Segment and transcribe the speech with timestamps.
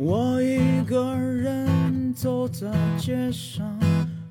[0.00, 3.66] 我一个人走在街上，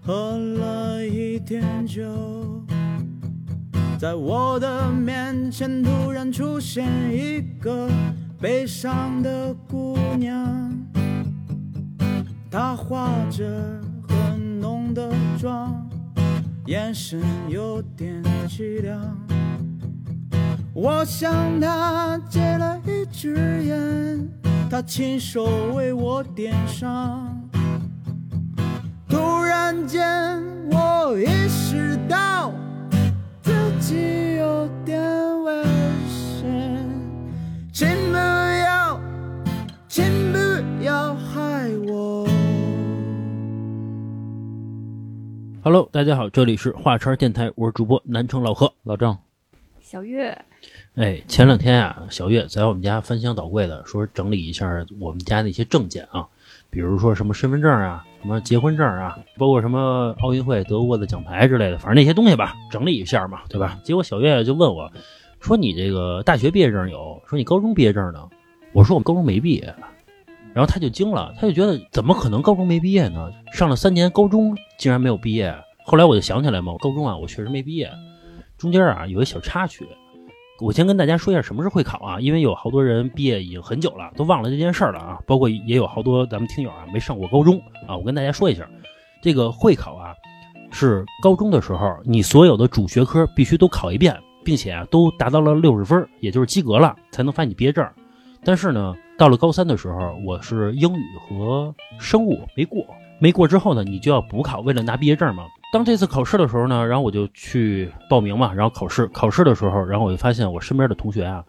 [0.01, 2.05] 喝了一点酒，
[3.99, 7.89] 在我的面前突然出现一个
[8.39, 10.71] 悲伤的姑娘，
[12.49, 13.45] 她化着
[14.07, 15.85] 很浓的妆，
[16.67, 19.01] 眼神有点凄凉。
[20.73, 24.29] 我向她借了一支烟，
[24.69, 27.41] 她亲手为我点上。
[29.07, 32.51] 突然间，我意识到
[33.41, 35.01] 自己有点
[35.43, 35.63] 危
[36.09, 36.85] 险，
[37.71, 38.99] 请不要，
[39.87, 40.03] 请
[40.33, 42.27] 不要害我。
[45.63, 49.17] Hello，大家好，这里是华晨电台，我是主播南城老何老郑。
[49.79, 50.37] 小月，
[50.97, 54.67] 哎，前两天啊，小月在我们家翻箱倒柜的，说整理一下
[54.99, 56.25] 我们家那些证件啊，
[56.71, 63.79] 比如说什么身份证啊，什么结婚证啊，包括什么奥运会得过的奖牌之类的，反正那些东西吧，整理一下嘛，对吧？
[63.83, 64.91] 结果小月就问我，
[65.39, 68.27] 说你这个大学毕业证有，说你高中毕业证呢？
[68.73, 69.71] 我说我高中没毕业。
[70.55, 73.31] 然后他就惊了，他就觉得怎么可能高中没毕业呢？
[73.53, 75.55] 上了三年高中竟然没有毕业。
[75.85, 77.87] 后来我就想起来嘛，我高中啊，我确实没毕业，
[78.57, 79.87] 中间啊有一小插曲。
[80.59, 85.19] 我先跟大家说一下什么是会考啊，因为有好多人毕业已经很久了，都忘了这件事儿了啊。
[85.25, 88.67] 包括也有好多咱们听友啊没上过高中啊，我跟大家说一下，
[89.21, 90.15] 这个会考啊
[90.71, 97.87] 是高中的时候你所有的主学科必须都考一遍，并且啊都达到了六十分，也就是及格了，才能发你毕业证。
[98.43, 102.85] 但是呢，到了高三的时候，我是英语和生物没过，
[103.19, 105.43] 没过之后呢，你就要补考，为了拿毕业证嘛。
[105.71, 109.05] 当这次考试的时候呢，然后我就去报名嘛，然后考试。
[109.07, 111.43] 考试的时候，然后我就发现我身边的同学啊，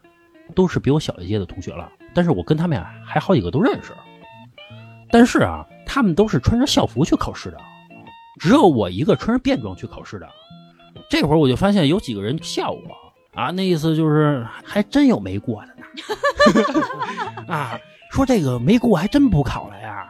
[0.55, 3.93] 都是比我小一届的同学了，但是我跟他们呀还好几个都认识。
[5.11, 7.59] 但是啊，他们都是穿着校服去考试的，
[8.41, 10.29] 只有我一个穿着便装去考试的。
[11.09, 15.85] 这会儿我就发现有几个人笑我啊，那意思就是还真有没过的呢。
[17.47, 17.79] 啊，
[18.11, 20.07] 说这个没过还真不考了呀！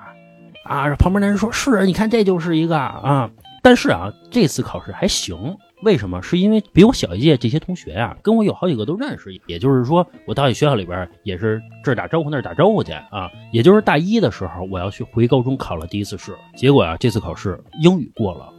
[0.65, 3.31] 啊，旁边那人说是，你看这就是一个啊。
[3.63, 6.23] 但是啊，这次考试还行，为什么？
[6.23, 9.31] 是因为比我小一届这些同学啊，跟我有好几个都认识。
[9.47, 13.31] 也就是说，我到你学校里边也是这儿打招呼那儿打招呼去啊。
[13.53, 18.53] 也就是大一的时候，我要去回高中考了第一次试，结果啊，这次考试英语过了，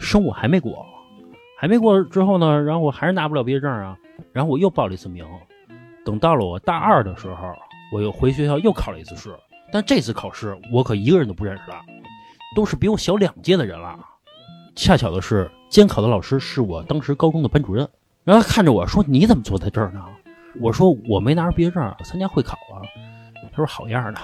[0.00, 0.84] 生物还没过，
[1.58, 3.96] 还没过之后呢，然后我还是拿不了毕业证啊。
[4.32, 5.26] 然后我又报了一次名，
[6.04, 7.54] 等到了我大二的时候，
[7.92, 9.34] 我又回学校又考了一次试，
[9.72, 11.76] 但这次考试我可一个人都不认识了，
[12.54, 13.98] 都是比我小两届的人了。
[14.76, 17.88] 恰巧的是，监考的老师是我当时高中的班主任，
[18.24, 20.04] 然后他看着我说：“你怎么坐在这儿呢？”
[20.60, 22.84] 我说：“我没拿着毕业证，参加会考啊。”
[23.50, 24.20] 他说：“好样的，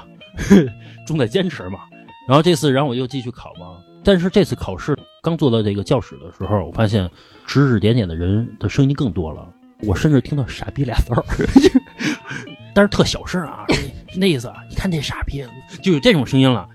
[1.07, 1.81] 重在坚持嘛。”
[2.29, 3.79] 然后这次，然后我又继续考嘛。
[4.05, 7.11] 但是这次考试刚坐到这个教室的时候，我发现
[7.47, 9.49] 指指点点的人的声音更多了，
[9.83, 11.25] 我甚至听到“傻逼”俩字儿，
[12.75, 13.65] 但是特小声啊，
[14.17, 15.45] 那意思啊，你看这傻逼，
[15.83, 16.69] 就有这种声音了。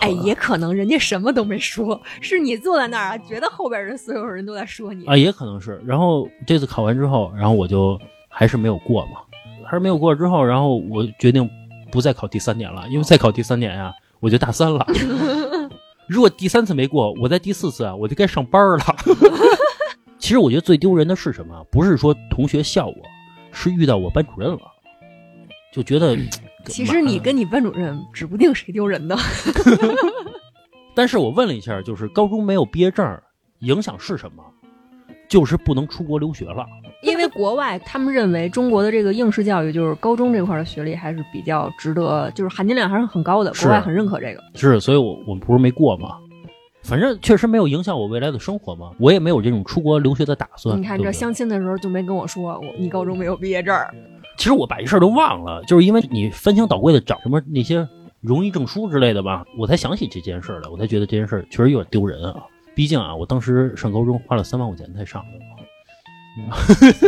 [0.00, 5.80] 哎，也可能人家什么都没说， 是你坐在那儿啊，觉得后边人所有人都在说你啊，也可能是。
[5.84, 9.20] 然后这次考完之后，然后我就还是没有过嘛，
[9.64, 11.48] 还是没有过之后，然后我决定
[11.92, 14.86] 不再考第三年了，因为再考第三年呀、我就大三了。
[16.08, 18.84] 如果第三次没过，我在第四次啊，我就该上班了。
[20.18, 21.64] 其实我觉得最丢人的是什么？
[21.70, 22.96] 不是说同学笑我，
[23.52, 24.60] 是遇到我班主任了，
[25.72, 26.16] 就觉得。
[26.66, 29.16] 其实你跟你班主任指不定谁丢人的。
[30.94, 33.18] 但是我问了一下，就是高中没有毕业证，
[33.60, 34.44] 影响是什么？
[35.26, 36.66] 就是不能出国留学了。
[37.02, 44.42] 因为国外他们认为中国的这个应试教育，就是高中这块的学历还是比较值得，就是含金量还是很高的，国外很认可这个。
[44.54, 46.18] 是，所以我我们不是没过吗？
[46.82, 50.78] 反正确实没有影响我未来的生活嘛，我也没有这种出国留学的打算。
[50.78, 53.74] 你看这相亲的时候就没跟我说，我你高中没有毕业证。
[54.36, 57.86] 其实我把这事儿都忘了，就是因为你翻箱倒柜的找什么那些
[58.20, 62.44] 荣誉证书之类的吧，我才想起这件事儿来，我才觉得这件事儿确实有点丢人啊。
[62.74, 66.56] 毕竟啊，我当时上高中花了三万块钱才上的嘛。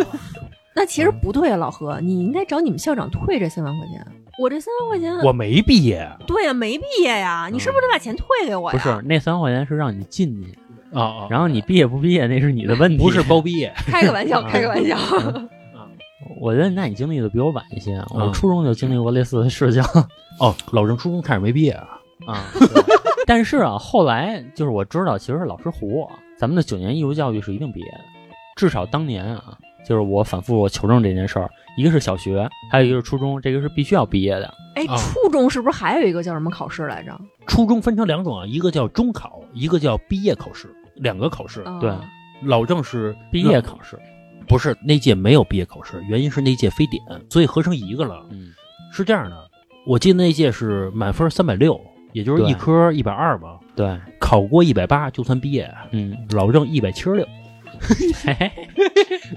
[0.75, 4.05] 那其实不对啊，老何，你应该找你们校长退这三万块钱。
[4.38, 6.11] 我这三万块钱，我没毕业。
[6.26, 8.79] 对呀，没毕业呀，你是不是得把钱退给我呀？
[8.79, 10.58] 不是，那三万块钱是让你进去
[10.93, 13.73] 啊啊，然后你毕业不毕业那是你的问题，不是包毕业。
[13.87, 14.97] 开个玩笑，开个玩笑。
[16.40, 19.82] 我觉得那你经历的比我晚一些，我初中就经历过类似的事情。
[20.40, 21.99] 哦，老郑初中开始没毕业啊？
[22.26, 22.44] 啊，
[23.26, 28.00] 但是啊，后来就是我知道，其实是老师唬我，咱们的九年义务教育是一定毕业的，
[28.56, 34.52] 至少当年啊，就是我反复我求证这件事儿，一个是小学，还有一个是初中，这个是必须要毕业的。
[34.76, 37.19] 哎，初中是不是还有一个叫什么考试来着？
[37.46, 41.62] 初中分成两种啊，一个叫中考，一个叫毕业考试，两个考试。
[41.62, 41.93] 啊对
[42.44, 43.96] 老郑是毕业考试，
[44.49, 48.27] 不是那届没有毕业考试，原因是那届非典，所以合成一个了。
[48.31, 48.53] 嗯，
[48.93, 49.37] 是这样的，
[49.87, 51.81] 我记得那届是满分三百六，
[52.12, 55.73] 也就是一科一百二吧，对，考过一百八就算毕业。
[55.91, 57.27] 嗯，老郑一百七十六，
[57.81, 58.53] 嘿嘿，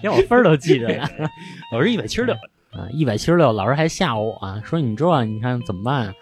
[0.01, 1.07] 连我分都记着呢。
[1.71, 2.33] 老师一百七十六，
[2.71, 6.07] 啊，一百七十六，老师还吓唬我啊，说你这你看怎么办？
[6.07, 6.13] 啊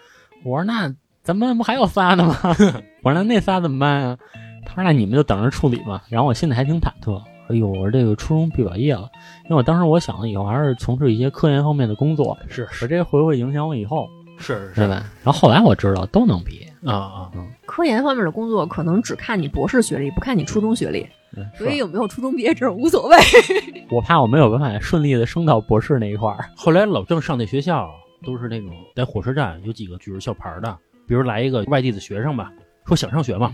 [0.44, 2.38] 我说那咱们不还有仨呢吗？
[3.02, 4.18] 我说那那仨怎么办啊？
[4.66, 6.02] 他说那你们就等着处理吧。
[6.10, 9.10] 然后我心里还挺忐忑，哎呦，我这个初中毕不了业了，
[9.44, 14.08] 因为我当时我想以后还是从事一些科研方面的工作，是是这会不会影响我以后，
[14.38, 15.04] 是是吧？
[15.22, 17.30] 然后后来我知道都能毕业，啊啊，
[17.66, 21.06] 科研方面的工作可能只看你博士学历，不看你初中学历，
[21.36, 23.16] 嗯所以有没有初中毕业证无所谓。
[23.90, 26.48] 我怕我没有办法顺利的升到博士那一块儿。
[26.56, 27.90] 后来老郑上那学校
[28.24, 32.50] 都是那种在火车站有几个举着校牌的，比如来一个外地的学生吧，
[32.86, 33.52] 说想上学吗？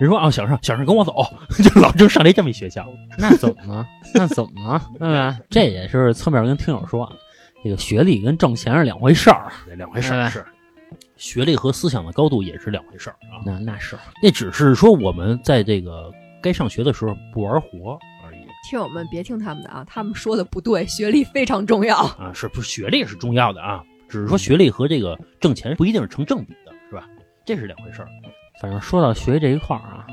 [0.00, 1.12] 人说啊想上，想上跟我走，
[1.62, 2.88] 就老郑上了这么一学校。
[3.18, 3.86] 那怎么了？
[4.14, 4.82] 那怎么了？
[4.98, 5.38] 对吧？
[5.50, 7.12] 这也是侧面跟听友说啊，
[7.62, 9.52] 这个学历跟挣钱是两回事儿。
[9.76, 10.44] 两回事哎儿是，
[11.16, 13.44] 学历和思想的高度也是两回事儿啊。
[13.44, 16.10] 那那是，那只是说我们在这个
[16.42, 18.38] 该上学的时候不玩活而已
[18.70, 21.98] 听友们别听他们的啊，他们说的不对，学历非常重要。
[21.98, 23.82] 啊，是不是学历是重要的啊？
[24.08, 27.06] 只是说学历和这个挣钱不一定是成正比的，是吧？
[27.44, 28.08] 这是两回事儿。
[28.60, 30.06] 反正说到学习这一块儿啊，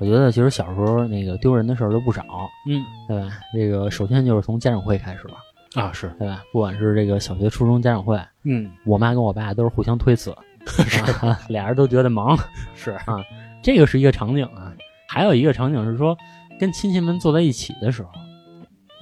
[0.00, 2.22] 我觉得其实小时候那个丢人的事儿都不少，
[2.68, 3.28] 嗯对吧？
[3.54, 5.34] 这个首先就是从家长会开始吧，
[5.80, 6.42] 啊是，对吧？
[6.52, 10.30] 不管是这个小学、初中家长会，嗯我妈跟我爸都是互相推辞，
[11.22, 12.36] 啊 俩人都觉得忙，
[12.74, 13.24] 是啊
[13.62, 14.72] 这个是一个场景啊。
[15.08, 16.16] 还有一个场景是说，
[16.58, 18.08] 跟亲戚们坐在一起的时候，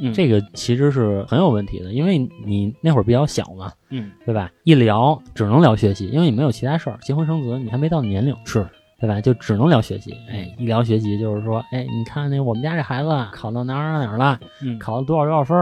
[0.00, 4.50] 嗯这个其实是很有问题的，因为你那会儿比较小嘛，嗯对吧？
[4.64, 8.66] 一聊只能聊学习，因为你没有其他事儿，结婚生子你还没到年龄，是
[9.02, 9.20] 对吧？
[9.20, 10.14] 就只能聊学习。
[10.30, 15.56] 哎，一聊学习就是说，哎，你看那我们家这孩子考到哪儿哪儿哪了，嗯考了多少多少分，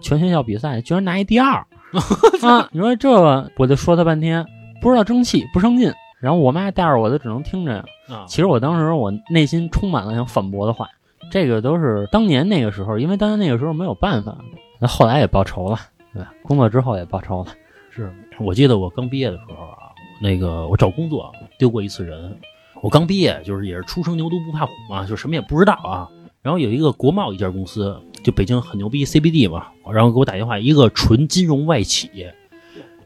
[0.00, 1.52] 全学校比赛居然拿一第二
[2.42, 2.66] 啊！
[2.72, 4.44] 你说这个，我就说他半天，
[4.80, 5.92] 不知道争气，不上进。
[6.18, 7.84] 然后我妈带着我就只能听着呀。
[8.08, 10.88] 啊其实我当时我内心充满了想反驳的话，
[11.30, 14.34] 这个都是当年那个时候，因为当年那个时候没有办法。
[14.78, 15.78] 那后来也报仇了，
[16.14, 16.32] 对吧？
[16.42, 17.52] 工作之后也报仇了。
[17.90, 22.34] 是我记得我刚毕业的时候啊，那个我找工作丢过一次人。
[22.82, 26.08] 我刚毕业，就是也是初生牛犊不怕虎嘛，就什么也不知道啊。
[26.42, 32.08] 然后有一个国贸一家公司，就北京很牛逼 CBD 嘛，然后给我打电话，一个纯金融外企，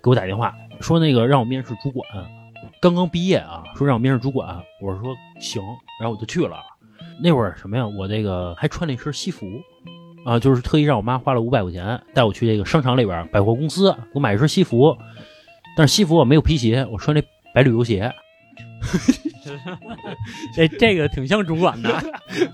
[0.02, 2.04] 给我打电话说那个让我面试主管，
[2.82, 5.62] 刚刚毕业啊，说让我面试主管，我说行，
[5.98, 6.58] 然后我就去了。
[7.22, 9.46] 那会儿什么呀，我那个还穿了一身西服，
[10.26, 14.96] 啊，就是特意让我妈花了五百块钱带我去这个商场里边百货公司，给我买一身西服，
[15.76, 17.22] 但是西服我没有皮鞋，我穿那
[17.54, 18.12] 白旅游鞋。
[20.54, 22.02] 这 这个挺像主管的，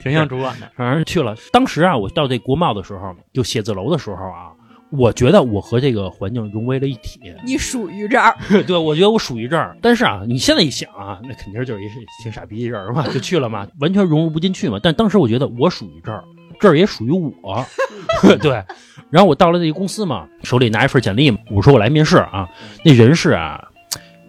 [0.01, 0.71] 挺像主管的。
[0.77, 1.35] 反正去了。
[1.53, 4.53] 当时啊，我到这国贸的时候，就写字楼的时候啊，
[4.91, 7.21] 我觉得我和这个环境融为了一体。
[7.45, 8.37] 你属于这儿，
[8.67, 9.77] 对，我觉得我属于这儿。
[9.83, 11.89] 但是啊，你现在一想啊，那肯定就是一
[12.23, 14.79] 挺傻逼一人嘛，就去了嘛，完全融入不进去嘛。
[14.83, 16.25] 但当时我觉得我属于这儿，
[16.61, 17.65] 这儿也属于我。
[18.41, 18.65] 对，
[19.11, 22.49] 然后我到了那个公司嘛，手里拿一份简历嘛，我说我来面试啊。
[22.85, 23.66] 那人事啊，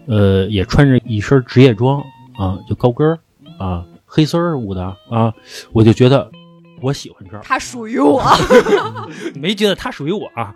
[0.07, 1.99] 呃，也穿着一身职业装
[2.37, 3.19] 啊，就高跟儿
[3.59, 5.33] 啊，黑丝儿捂的啊，
[5.73, 6.29] 我就觉得
[6.81, 8.23] 我喜欢这儿，他属于我。
[9.35, 10.55] 没觉得他属于我啊。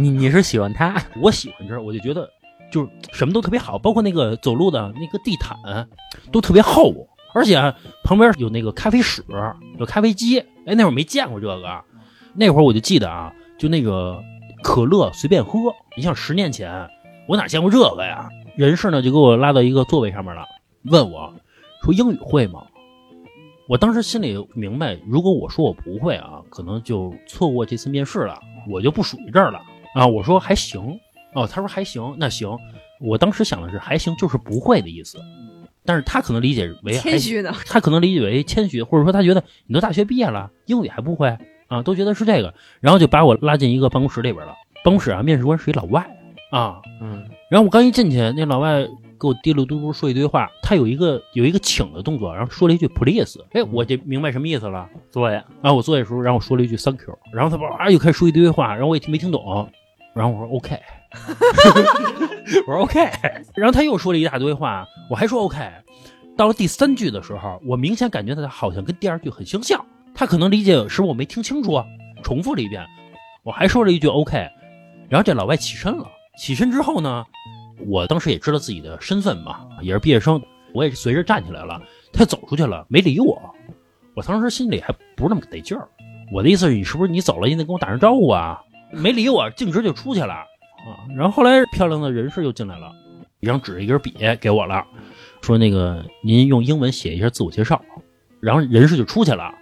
[0.00, 0.94] 你你是喜欢他？
[1.20, 2.28] 我喜欢这儿，我就觉得
[2.70, 5.56] 就是什么都特别好，包括那个走路的那个地毯
[6.30, 6.94] 都特别厚，
[7.34, 9.24] 而且啊旁边有那个咖啡室，
[9.78, 10.38] 有咖啡机。
[10.66, 11.84] 哎，那会儿没见过这个，
[12.34, 14.20] 那会儿我就记得啊，就那个
[14.62, 15.58] 可乐随便喝。
[15.96, 16.88] 你像十年前，
[17.28, 18.28] 我哪见过这个呀？
[18.56, 20.44] 人事呢就给我拉到一个座位上面了，
[20.84, 21.34] 问我
[21.82, 22.66] 说英语会吗？
[23.68, 29.60] 我当时心里明白，如果我说我不会啊，可能就错过这次面试了，我就不属于这儿了
[29.94, 30.06] 啊。
[30.06, 30.98] 我说还行
[31.34, 32.48] 哦，他说还行，那行。
[32.98, 35.18] 我当时想的是还行，就是不会的意思，
[35.84, 41.36] 但是他可能理解为谦虚的，他可能理解为谦虚，或者说他觉得你都大学毕业了，英语还不会
[41.66, 44.54] 啊，都觉得是这个，然后就把我拉进一个办公室里边了。
[44.82, 46.08] 办公室啊，面试官是一老外
[46.52, 48.84] 啊，嗯，然后我刚一进去，那老外
[49.20, 54.88] 给我嘀噜嘟嘟说一堆话，他有一个有一个请的动作，然后说了一句 please，哎，我就明白什么意思了。
[55.10, 55.36] 坐下。
[55.62, 59.70] 然后我坐下的时候，然后我说了一句 thank you，然后他叭又开始说一堆话，然后我也没听懂，
[60.14, 60.76] 然后我说 OK，
[62.66, 63.00] 我说 OK，
[63.54, 65.58] 然后他又说了一大堆话，我还说 OK。
[66.36, 69.82] 到了第三句的时候，我明显感觉他好像跟第二句很相像，
[70.14, 71.80] 他可能理解是不是我没听清楚，
[72.22, 72.84] 重复了一遍，
[73.44, 74.36] 我还说了一句 OK，
[75.08, 76.06] 然后这老外起身了，
[76.38, 77.24] 起身之后呢，
[77.86, 80.40] 我当时也知道自己的身份嘛，也是毕业生，
[80.74, 81.80] 我也是随着站起来了。
[82.12, 83.40] 他走出去了，没理我。
[84.14, 85.88] 我当时心里还不是那么得劲儿。
[86.32, 88.60] 我的意思是，你是不是你走了，你得跟我打声招呼啊？
[88.92, 90.46] 没理我，径直就出去了啊。
[91.16, 92.90] 然后后来漂亮的人事又进来了，
[93.40, 94.84] 一张纸一根笔给我了，
[95.42, 97.80] 说那个您用英文写一下自我介绍。
[98.40, 99.52] 然后人事就出去了。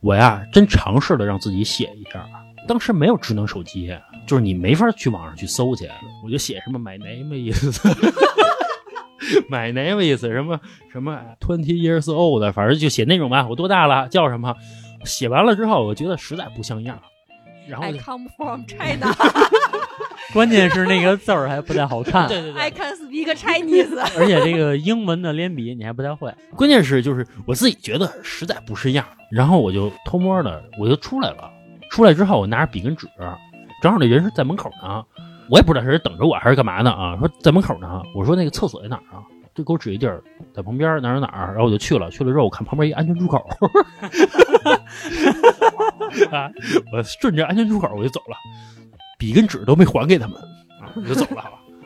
[0.00, 2.26] 我呀，真尝试了让自己写一下。
[2.68, 3.90] 当时没有智能手机，
[4.26, 5.88] 就是你没法去网上去搜去。
[6.24, 7.70] 我就写什么 my name 意思，
[9.50, 10.60] my name 意思什么
[10.92, 13.46] 什么 twenty years old，反正就写那种吧。
[13.48, 14.06] 我多大了？
[14.08, 14.54] 叫什么？
[15.04, 17.00] 写完了之后，我觉得实在不像样。
[17.68, 19.14] 然后 I come from China，
[20.32, 23.98] 关键是那个字儿还不太好看， 对对对 I can speak Chinese。
[24.18, 26.32] 而且这个英文的连笔你还不太会。
[26.56, 31.50] 关键是就是我自己觉得实在不是样，然后我就偷摸的我就出来了。
[31.90, 33.08] 出来之后我拿着笔跟纸，
[33.82, 35.04] 正好那人是在门口呢，
[35.50, 37.16] 我也不知道是等着我还是干嘛呢啊？
[37.18, 39.22] 说在门口呢，我说那个厕所在哪儿啊？
[39.54, 40.22] 就给我指一地儿，
[40.54, 42.10] 在旁边哪儿哪儿，然后我就去了。
[42.10, 43.38] 去了之后我看旁边一安全出口，
[46.30, 46.50] 啊，
[46.92, 48.36] 我顺着安全出口我就走了，
[49.18, 50.36] 笔跟纸都没还给他们
[50.80, 51.44] 啊，我就走了。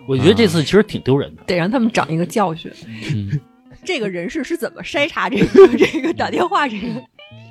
[0.08, 2.70] 我觉得这次其实挺丢人的，得让他们长一个教训。
[3.14, 3.40] 嗯，
[3.84, 6.88] 这个人事是怎么筛查这个这个打电话这个？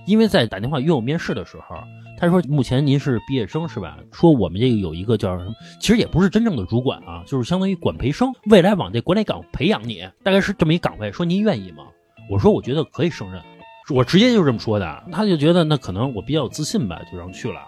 [0.05, 1.77] 因为在打电话约我面试的时候，
[2.21, 3.97] 他说目前您是毕业生是吧？
[4.11, 11.11] 说我们这个有一个叫什么，其实也不是真正的主管啊，就是相当于管培生，未来往这管理岗培养你，大概是这么一岗位。
[11.11, 11.83] 说您愿意吗？
[12.29, 13.41] 我说我觉得可以胜任，
[13.89, 15.03] 我直接就这么说的。
[15.11, 17.59] 他就觉得那可能我比较有自信吧，就让去了。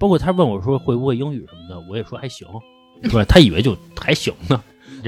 [0.00, 2.48] 包括他问我说会不会英语什么的，我也说还行，
[3.04, 3.24] 是吧？
[3.24, 4.60] 他以为就还行呢，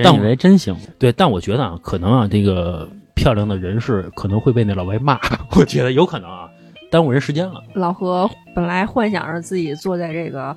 [0.04, 0.72] 但以为真行。
[1.00, 5.18] 对，但我觉得啊，可能啊，这个漂亮的人士可能会被那老外骂，
[5.56, 6.43] 我觉得有可能啊，
[6.94, 7.60] 耽误人时间了。
[7.72, 10.56] 老何本来幻想着自己坐在这个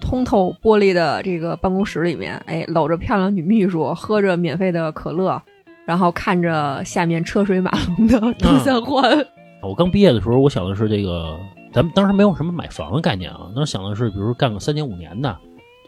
[0.00, 5.42] 通透玻璃的这个办公室里面，哎，搂着漂亮女秘书，喝着免费的可乐，
[5.84, 9.04] 然后看着下面车水马龙的东三环。
[9.60, 11.38] 我刚毕业的时候，我想的是这个，
[11.74, 15.36] 咱们当时没有什么买房的概念啊，当时想的是，比如干个三年五年的，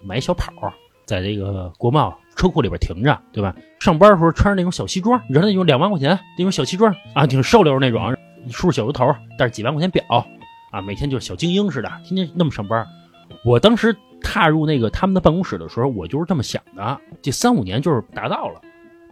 [0.05, 0.53] 买一小跑，
[1.07, 3.57] 在这个国贸车库里边停着，对吧？
[3.81, 8.15] 上班的时候穿着那种小西装，你知道那种两万块钱那种小西装啊，挺瘦溜那种，
[8.51, 9.07] 梳着小油头，
[9.39, 10.03] 戴着几万块钱表
[10.71, 12.87] 啊，每天就是小精英似的，天天那么上班。
[13.45, 18.61] 我当时踏入那个他们的办公室的时候，我就是这么想的，这三五年就是达到了，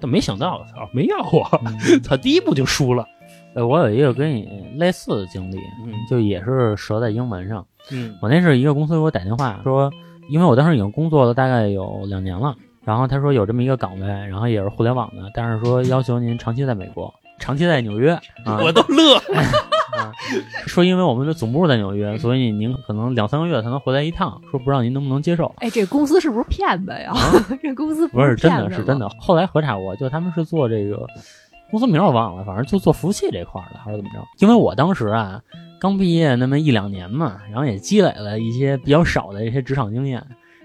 [0.00, 1.49] 但没想到，操，没要我，
[2.02, 3.07] 操，第一步就输了。
[3.55, 7.66] 呃，我有一个跟你类似的经历，嗯就也是折在英文上。
[7.90, 9.90] 嗯我那是一个公司给我打电话说，
[10.28, 18.12] 因为我当时已经工作了大概有两年了，然后他说有这么一个岗位，然后也是互联网的，但是说要求您长期在美国，长期在纽约
[18.45, 19.16] 啊，我都乐。
[19.97, 20.12] 啊，
[20.66, 25.55] 说因为我们的总部在纽约，所以您可能两三个月才能回来一趟，说不知道您能不能接受。
[25.59, 27.12] 哎，这公司是不是骗子呀？
[27.62, 29.09] 这公司不是真的，是真的。
[29.19, 31.07] 后来核查过，就他们是做这个
[31.71, 34.19] 公司名我忘了，反正就做服务器这块儿的，还是怎么着？
[34.38, 35.40] 因为我当时啊
[35.81, 40.23] 刚毕业那么一两年嘛，然后也积累了一些比较少的一些职场经验，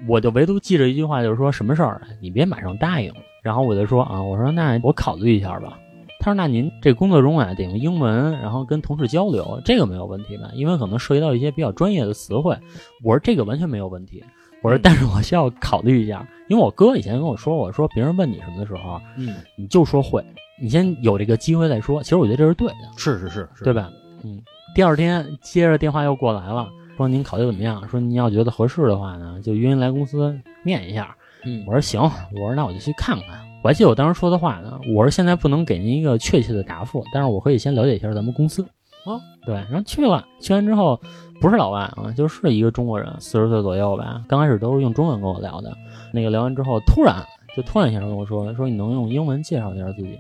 [0.07, 3.13] 我就唯独记着一句话，就是说什么事儿啊你别马上答应。
[3.41, 5.77] 然后我就说啊，我说那我考虑一下吧。
[6.21, 10.49] 他说：“那您这工作中啊，得用英文，然后跟同事交流，这个没有问题吧？
[10.53, 12.55] 因为可能涉及到一些比较专业的词汇。”
[13.03, 14.23] 我说：“这个完全没有问题。”
[14.61, 20.23] 我说：“但是我需要考虑一下，因为我哥以前跟我说我，说别人问你什么的时候，啊嗯，你就说会，
[20.61, 22.03] 你先有这个机会再说。
[22.03, 23.89] 其实我觉得这是对的，是是是是，对吧？
[24.23, 24.39] 嗯。
[24.75, 27.85] 第二天接着电话又过来了，说您考虑怎么样？
[27.89, 31.15] 说您要觉得合适的话呢，就约您来公司面一下。
[31.43, 33.50] 嗯我说行，我说那我就去看看。
[33.63, 38.63] 我还记得我当时说的话呢，我是现在不能给您一个确切的答复，但是我可以先了解一下咱们公司。
[39.03, 40.99] 啊，对，然后去了，去完之后
[41.39, 44.23] 不是老外啊，就是一个中国人，四十岁左右吧。
[44.27, 45.75] 刚开始都是用中文跟我聊的，
[46.13, 47.15] 那个聊完之后，突然
[47.55, 50.17] 就突然一下跟我说，说你能用英文介绍一下自己吗？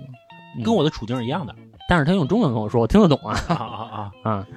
[0.57, 1.53] 嗯跟我的处境是一样的。
[1.87, 4.31] 但是他用中文跟我说，我听得懂啊 啊啊啊！
[4.31, 4.47] 啊！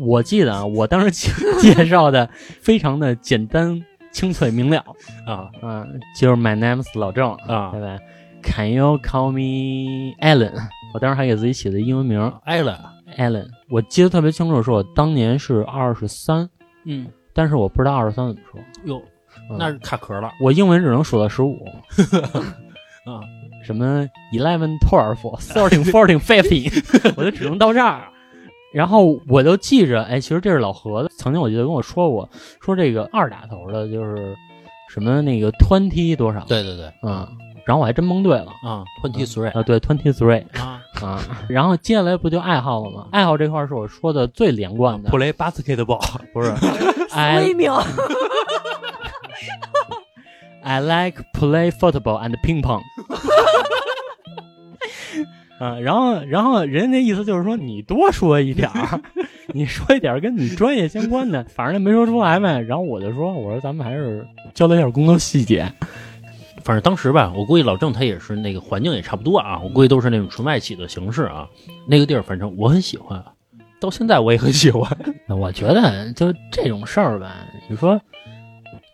[0.00, 1.30] 我记得啊，我当时介
[1.60, 2.28] 介绍的
[2.60, 3.82] 非常的简单、
[4.12, 4.78] 清脆明了
[5.26, 5.86] 啊啊，
[6.18, 7.98] 就是 My name is 老郑啊对吧
[8.42, 10.52] ？Can you call me Allen？
[10.94, 13.48] 我当时还给自己起的英文名 Allen，Allen。
[13.70, 16.48] 我记得特别清楚，是我当年是二十三，
[16.84, 19.02] 嗯，但是我不知道二十三怎么说，哟，
[19.50, 21.56] 嗯那是卡壳了我英文只能数到十五，
[23.06, 23.20] 啊！
[23.64, 28.08] 什么 eleven、twelve、thirteen、 fourteen、fifteen，我就只能到这儿。
[28.72, 32.28] 然后我就记着，哎，其实这是老何的，曾经我记得跟我说过，
[32.60, 34.36] 说这个二打头的就是
[34.88, 37.26] 什么那个 twenty 多少，对对对，嗯，
[37.64, 38.52] 然后我还真蒙对了。
[38.64, 43.06] 啊，twenty three 啊，对，twenty three 啊啊，然后接下来不就爱好了吗？
[43.12, 46.00] 爱好这块儿是我说的最连贯的，，play basketball，
[46.32, 46.56] 不是微
[47.12, 47.82] I 妙。
[50.64, 52.82] I like play football and ping pong。
[55.58, 59.00] 啊，然后，然后人家那意思就是说，你多说一点儿，
[59.54, 62.60] 你说一点儿跟你专业相关的，反正没说出来呗。
[62.60, 65.72] 然后我就说，我说咱们还是交流一下工作细节。
[66.64, 71.48] 反正当时吧，我估计老郑他也是那个环境也差不多啊，我估计都是那种纯外企的形式啊。
[71.86, 73.22] 那个地儿反正我很喜欢，
[73.80, 74.90] 到现在我也很喜欢。
[75.28, 77.34] 我觉得就这种事儿吧，
[77.68, 78.00] 你说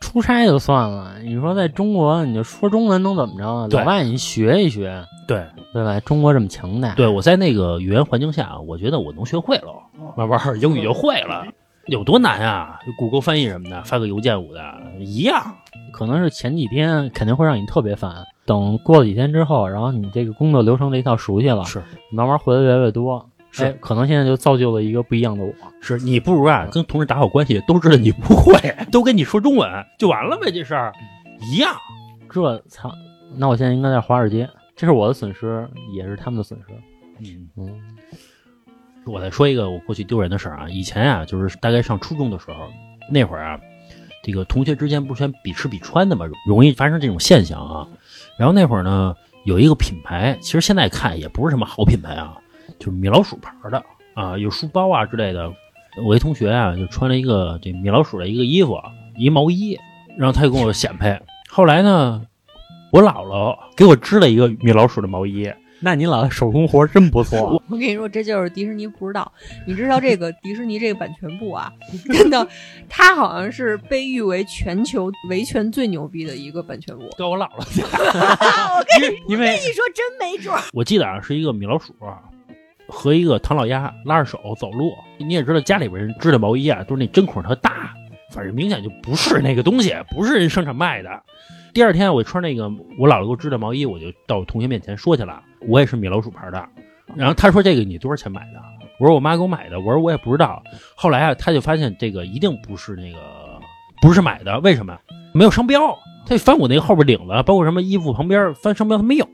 [0.00, 3.68] 出差就算了，你说在中国你就说中文能怎么着？
[3.68, 6.00] 对老外你学一学，对对吧？
[6.00, 9.74] 中国这么强大，对，我在那个语言环境下，我觉得我能学会了，
[10.16, 11.44] 慢慢儿英语就会了。
[11.86, 12.78] 有多难啊？
[12.98, 14.60] 谷歌翻译什么的，发个邮件我的
[15.00, 15.56] 一样。
[15.98, 25.52] 可能是前几天肯定会让你特别烦，等过了几天之后，然后你这个工作流程这一套熟悉了，是你慢慢回的越来越多，是哎可能现在就造就了一个不一样的我。
[25.80, 28.52] 是你不如啊，跟同事打好关系，都知道你不会，
[28.92, 30.92] 都跟你说中文就完了呗，这事儿
[31.50, 31.74] 一样。
[32.30, 32.92] 这操，
[33.36, 36.66] 那我现在应该在华尔街，这是我的损失，也是他们的损失。
[37.18, 37.74] 嗯，嗯，
[39.04, 42.68] 我再说一个我过去丢人的事儿啊，以前啊，就是大概上初中的时候，
[43.10, 43.58] 那会儿啊，
[44.22, 47.86] 这个同学之间不是全比吃比穿的嘛，容易发生这种现象啊。
[48.38, 52.36] 然后那会儿呢，有一个品牌，其实现在看也不是什么好品牌啊，
[52.78, 53.82] 就是米老鼠牌的
[54.14, 55.52] 啊，有书包啊之类的。
[56.04, 58.78] 我一同学啊，就穿了一个这米老鼠的一个衣服，
[59.16, 59.76] 一毛衣，
[60.16, 61.20] 然后他就跟我显摆。
[61.48, 62.22] 后来呢，
[62.92, 67.62] 我姥姥给我织了一个米老鼠的毛衣，那你老手工活真不错。
[67.70, 69.30] 我跟你说，这就是迪士尼不知道。
[69.66, 71.72] 你知道这个迪士尼这个版权部啊，
[72.12, 72.46] 真的，
[72.88, 77.08] 它好像是被誉为全球维权最牛逼的一个版权部。
[77.16, 77.80] 跟我姥姥去。
[77.86, 80.60] 我跟你因为你说，真没准儿。
[80.72, 81.94] 我记得啊，是一个米老鼠
[82.88, 84.92] 和一个唐老鸭拉着手走路。
[85.18, 87.94] 你也知道，家里边人织的毛衣啊，都是那针孔特大，
[88.32, 91.22] 反正明显就不是那个东西，不是人生产卖的。
[91.74, 92.68] 第二天我穿那个
[92.98, 96.68] 我姥姥给我织的毛衣，我就到我同学面前说去了，我也是米老鼠牌的。
[97.14, 98.60] 然后他说：“这个你多少钱买的？”
[99.00, 100.62] 我说：“我妈给我买的。”我说：“我也不知道。”
[100.94, 103.18] 后来啊，他就发现这个一定不是那个
[104.02, 104.98] 不是买的，为什么？
[105.32, 105.96] 没有商标。
[106.26, 109.26] 他翻我那个后边领子，包括什么衣服旁边翻商标，他没有。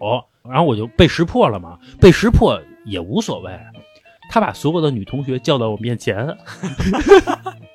[0.45, 3.51] 然后我就被识破了嘛，被识破也无所谓。
[4.31, 6.17] 他把所有的女同学叫到我面前，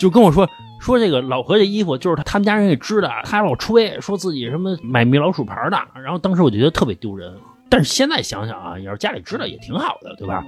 [0.00, 0.48] 就跟我说
[0.80, 5.78] 说这个老何这衣服就是他他们家人给织的，他还老吹说自己什么买米老鼠牌的。
[6.00, 7.36] 然后当时我就觉得特别丢人，
[7.68, 10.42] 但是现在想想啊，要是家里织的也挺好的，对吧？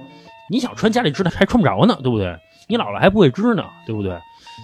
[0.49, 2.35] 你想穿家里织的还穿不着呢，对不对？
[2.67, 4.19] 你姥姥还不会织呢，对不对？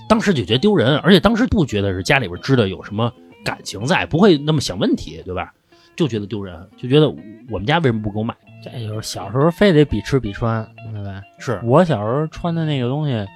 [0.07, 3.13] 当时就觉得丢人，而且当时不觉得是家里边织的有什么
[3.45, 5.53] 感情在，不会那么想问题，对吧？
[5.95, 7.07] 就觉得丢人，就觉得
[7.51, 8.35] 我们家为什么不给我买？
[8.63, 11.21] 这就是小时候非得比吃比穿，对吧？
[11.37, 13.27] 是我小时候穿的那个东西，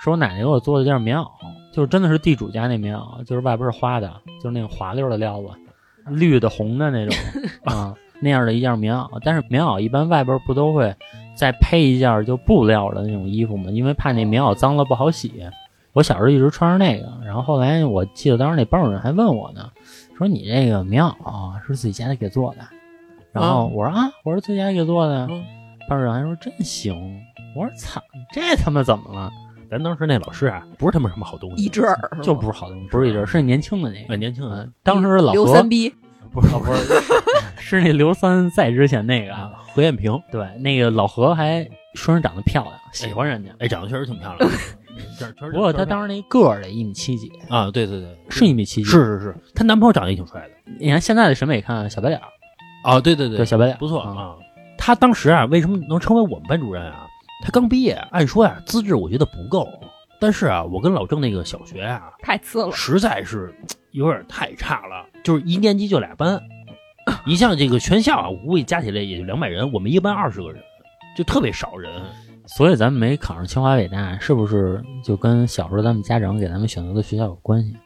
[0.00, 1.28] 是我奶奶给我做的件棉袄，
[1.72, 5.48] 就是真的是地主家那棉袄，就是外边是花的，就是那种滑溜的料子，
[6.06, 7.16] 绿的红的那种
[7.64, 9.18] 啊，那样的一件棉袄。
[9.24, 10.94] 但是棉袄一般外边不都会
[11.34, 13.70] 再配一件就布料的那种衣服吗？
[13.70, 15.32] 因为怕那棉袄脏了不好洗。
[15.92, 19.70] 我小时候一直穿着那个，然后后来我记得当时那班主任还问我呢，
[20.16, 22.60] 说你这个棉袄是自己家里给做的？
[23.32, 25.26] 然后我说啊，我说自己家里给做的。
[25.28, 25.44] 嗯
[25.88, 26.94] 班主任还说真行。
[27.56, 27.98] 我说操，
[28.30, 29.30] 这他妈怎么了？
[29.70, 34.14] 咱当时那老师啊，不是他妈什么好东西，一只耳就不是好东西，不是一阵，是年轻的那个。
[34.14, 35.92] 哎年轻人嗯，当时老刘何三逼，
[36.32, 37.00] 不是不是，
[37.58, 39.40] 是那刘三在之前那个啊。
[39.40, 43.50] 啊，何艳萍，对，那个老何还说人长得漂亮，喜欢人家。
[43.58, 44.50] 哎，长得确实挺漂亮
[45.52, 48.88] 不过他当时那个儿得一米七几，啊，对对对，是一米七几。
[48.88, 50.50] 是，是是，她男朋友长得也挺帅的。
[50.80, 52.26] 你看现在的审美看小白脸儿，
[52.82, 54.34] 啊，对对对小白脸不错啊啊。
[54.76, 57.06] 他当时啊，为什么能成为我们班主任啊？
[57.44, 59.66] 他刚毕业，按说呀、资质我觉得不够，
[60.20, 62.72] 但是啊，我跟老郑那个小学啊，太次了。
[62.72, 63.54] 实在是
[63.92, 66.40] 有点太差了，就是一年级就俩班。
[67.24, 70.62] 你像这个全校啊，我估计加起来也就两百人，我们一班二十个人，
[71.16, 71.90] 就特别少人。
[72.46, 77.76] 所以咱们没考上清华北大，是不是就跟小时候咱们家长给咱们选择的学校有关系？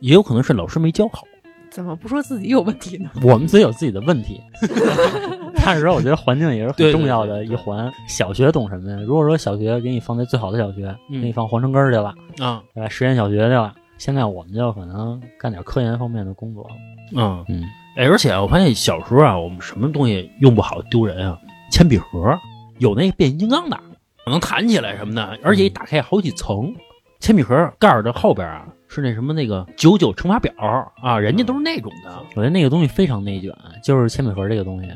[0.00, 1.24] 也有可能是老师没教好。
[1.70, 3.10] 怎么不说自己有问题呢？
[3.22, 4.40] 我们自己有自己的问题，
[5.64, 7.90] 但是说我觉得环境也是很重要的一环。
[8.08, 8.98] 小学懂什么呀？
[9.06, 12.88] 如果说小学给你放在最好的小学，嗯给你放皇城根儿去了，啊，对吧？
[12.88, 16.66] 实验小学去了，现在我们就可能干点科研方面的工作。
[17.14, 17.62] 嗯，嗯，
[17.96, 21.38] 哎，而且啊我发现小时候啊，我们什么东西用不好丢人啊？
[21.70, 22.36] 铅笔盒
[22.78, 23.78] 有那变形金刚的，
[24.26, 26.74] 能弹起来什么的，而且一打开好几层。
[27.20, 30.52] 铅笔盒盖儿的后边啊是那什么那个九九乘法表
[31.00, 32.18] 啊，人家都是那种的。
[32.34, 34.88] 我觉得那个东西非常内卷，就是铅笔盒这个东西。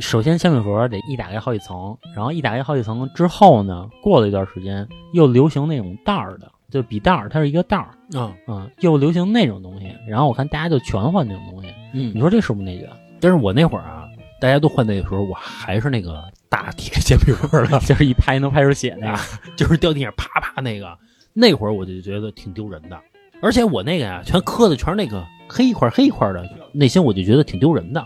[0.00, 9.94] 首先，铅笔盒得一打开好几层，然后一打开好几层之后呢，过了一段时间又流行那种袋儿的，就笔袋儿，它是一个袋儿啊，啊，又流行那种东西。
[10.08, 12.88] 然后我看大家就全换那种东西，你嗯，说这是不是内卷？
[13.20, 14.04] 但是我那会儿啊，
[14.40, 19.18] 大家都换那个时候，我还是那个大铁铅笔盒的， 就是一拍能拍出血那个。
[19.56, 20.96] 就是掉地上啪啪那个。
[21.32, 22.96] 那会儿我就觉得挺丢人的，
[23.42, 28.04] 而且我那个呀，全磕的全是那个黑一块黑一块的，内心我就觉得挺丢人的。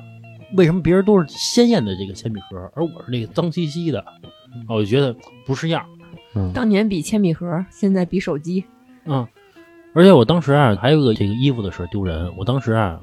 [0.57, 4.01] 为什么别人都是鲜艳的这个铅笔盒，而我是那个脏兮兮的？
[4.01, 4.07] 啊
[4.71, 5.15] 我就觉得
[5.47, 5.87] 不是样儿。
[6.35, 8.65] 嗯，当年比铅笔盒，现在比手机。
[9.05, 9.27] 嗯，
[9.95, 12.33] 而且我当时啊，还有个这个衣服的事儿丢人。
[12.37, 12.99] 我当时啊，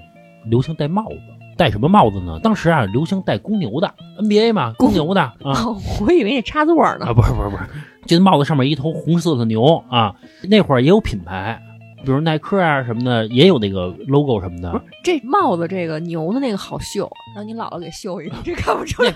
[0.45, 1.17] 流行戴帽子，
[1.55, 2.39] 戴什么帽子呢？
[2.41, 7.13] 当时啊，流行戴公牛的 NBA 嘛，公牛的 啊哦，我以为你插座呢啊，。
[7.13, 7.63] 不是不是不是，
[8.05, 10.15] 这帽子上面一头红色的牛啊。
[10.49, 11.61] 那会儿也有品牌，
[12.05, 14.83] 比如耐克啊什么的，也有那个 logo 什么的不是。
[15.03, 19.11] 这帽子，这个牛的那个好绣，让你姥姥给绣一个，这看不出来。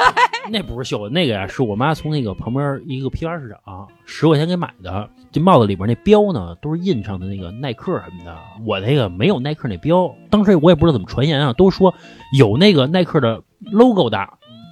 [0.49, 5.07] 那不是绣的，那个呀是我妈从那个旁边一个批发市场十块钱给买的。
[5.31, 8.35] 这帽子里边那标呢，都是印上的那个耐克什么的。
[8.65, 11.93] 我那个没有耐克那标，当时我也不知道怎么传言啊，都说
[12.35, 14.17] 有那个耐克的 logo 的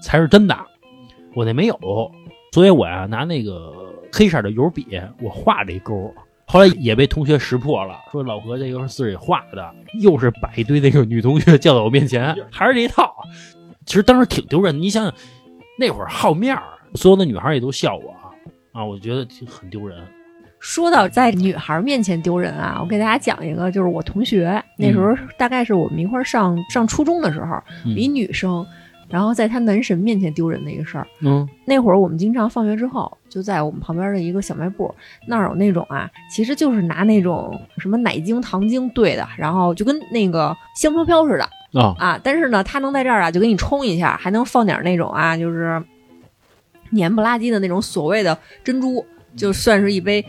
[0.02, 0.58] 才是真的，
[1.36, 1.78] 我那没有，
[2.52, 3.72] 所以我呀拿那个
[4.12, 4.88] 黑色的油笔
[5.22, 6.12] 我画了一勾。
[6.50, 9.70] 后来也被同学识破了，说老何这又是自己画的，
[10.02, 13.14] 又是把一堆那个女同学叫到我面前， 还是这一套。
[13.86, 15.14] 其实当时挺丢人的，你想想，
[15.78, 16.64] 那会儿好面儿，
[16.96, 18.16] 所有的女孩也都笑我
[18.72, 20.00] 啊，我觉得挺很丢人。
[20.60, 28.66] 说到在女孩面前丢人啊，我给大家讲一个，就是我同学那时候大概是我们一块儿上上初中的时候，嗯一女生，
[29.10, 31.08] 然后在她男神面前丢人的一个事儿。
[31.22, 34.94] 嗯那会儿我们经常放学之后，就在我们旁边的一个小卖部，
[35.28, 41.44] 那儿有那种啊，其实就是拿那种什么奶精、糖精兑的，然后就跟那个香飘飘似的
[41.82, 42.20] 啊啊。
[42.24, 45.82] 但是呢，他能在这儿啊，就给你冲一下，还能放点那种啊，就是
[46.92, 50.26] 黏不拉几的那种所谓的珍珠，就算是一杯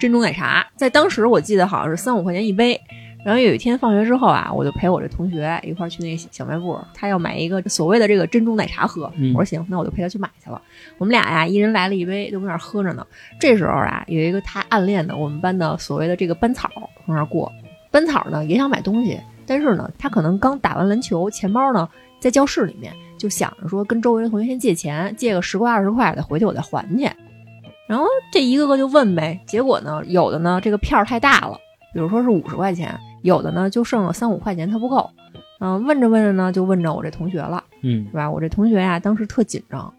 [0.00, 0.66] 珍珠奶茶。
[0.76, 2.80] 在当时我记得好像是三五块钱一杯。
[3.24, 9.10] 然后有一天放学之后啊，我就陪我这同学一块儿去那个小卖部，他要买一个所谓的这个珍珠奶茶喝。
[9.16, 10.60] 嗯我说行，那我就陪他去买去了。
[10.98, 13.06] 我们俩呀，一人来了一杯，就搁那儿喝着呢。
[13.38, 16.68] 这时候啊，有一个他暗恋的我们班的所谓的这个班草
[17.06, 17.50] 从那儿过。
[17.92, 27.08] 班草呢也想买东西，但是呢，他可能刚打完篮球，钱包呢在教室里面，就想着说跟周围的同学先借钱，借个十块二十块的，回去我再还去。
[27.86, 31.58] 然后这一个个就问呗，结果呢，有的呢这个票儿太大了，
[31.92, 35.10] 比如说是五十块钱，有的呢就剩了三五块钱，他不够。
[35.60, 38.28] 嗯、问着问着呢，就问着我这同学了，嗯是吧？
[38.28, 39.94] 我这同学呀、当时特紧张，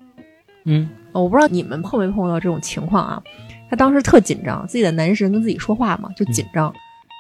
[0.65, 3.23] 嗯呃我不知道你们碰没碰到这种情况啊？
[3.69, 6.73] 他当时特紧张，自己的男神跟自己说话嘛，就紧张，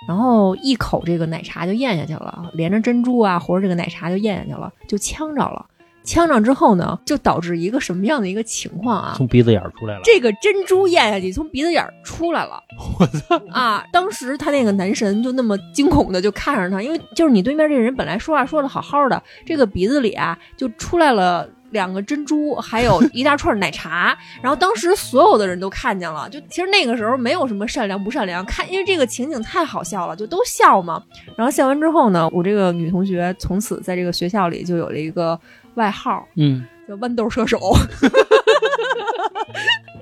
[0.07, 5.65] 然后一口这个奶茶就咽下去了，连着珍珠啊或者这个奶茶就咽下去了，就呛着了。
[6.03, 9.13] 呛上之后呢，就导致一个什么样的一个情况啊？
[9.15, 10.01] 从鼻子眼儿出来了。
[10.03, 12.61] 这个珍珠咽下去，从鼻子眼儿出来了。
[12.99, 13.41] 我操！
[13.51, 21.49] 啊，当时他那个男神就那么惊恐的就看着他，因为就是你对面这人本来说话说的好好的，这个鼻子里啊就出来了。
[21.73, 26.29] 两个珍珠，还有一大串奶茶， 然后当时所有的人都看见了。
[26.29, 31.01] 就其实那个时候没有什么善良不善良，看因为这个情景太好笑了，就都笑嘛。
[31.35, 35.39] 然后笑完之后呢，我这个女同学从此在这个学校里就有了一个
[35.75, 37.59] 外号，嗯，叫豌豆射手。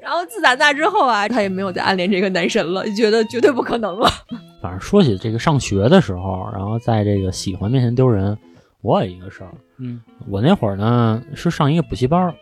[0.01, 4.09] 然后自打那之后啊，他也没有再暗恋这个男神了，就觉得绝对不可能了。
[4.61, 8.37] 反正说起这个上学的时候，然后在这个喜欢面前丢人，
[8.81, 9.51] 我有一个事儿。
[9.77, 12.33] 嗯，我那会儿呢是上一个补习班，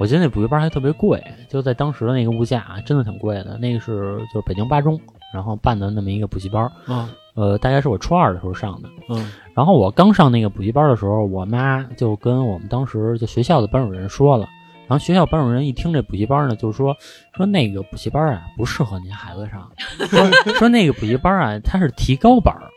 [0.00, 3.58] 我记得那补习班还特别贵，就在当时的那个物价啊真的挺贵的。
[3.58, 4.98] 那个是就是北京八中，
[5.34, 8.88] 然后办的那么一个补习班儿，啊呃，大概是我初二的时候上的。
[9.08, 9.30] 嗯。
[9.54, 14.48] 然后我刚上那个补习班的时候，我妈就跟我们当时就学校的班主任说了，
[14.86, 16.96] 然后学校班主任一听这补习班呢，就说
[17.36, 19.70] 说那个补习班啊不适合您孩子上，
[20.08, 22.62] 说 说那个补习班啊它是提高班儿。
[22.62, 22.70] 啊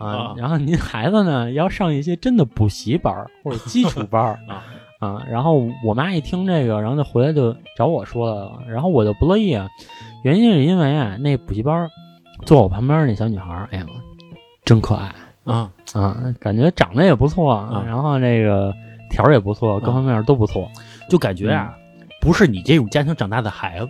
[0.00, 4.64] 啊，然后您孩子呢要上一些真的补习班儿或者基础班儿 啊。
[4.98, 5.22] 啊。
[5.30, 9.68] 然后我妈一听这个，然后就回来就找我说了，然后我就不乐意啊，
[10.24, 11.90] 原因是因为啊那补习班儿
[12.46, 13.86] 坐我旁边那小女孩儿，哎呀，
[14.64, 15.12] 真可爱。
[15.44, 18.72] 啊啊，感觉长得也不错，啊然后那个
[19.10, 20.70] 条儿也不错，各方面都不错。
[21.08, 21.74] 就感觉啊，
[22.20, 23.88] 不是你这种家庭长大的孩子，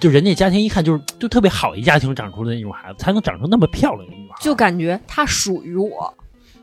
[0.00, 6.06] 就人家家庭一看就是就特别好一家庭长出的那种孩子，才能长成那么漂亮的女孩，就感觉她属于我，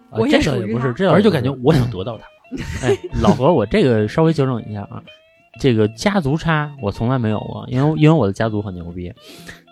[0.09, 2.25] 啊我也这个属于他也不是，这而且就感觉我想得到她。
[2.85, 5.01] 哎，老何，我这个稍微纠正一下啊，
[5.59, 9.13] 这个家族差我从来没有过，因为因为我的家族很牛逼。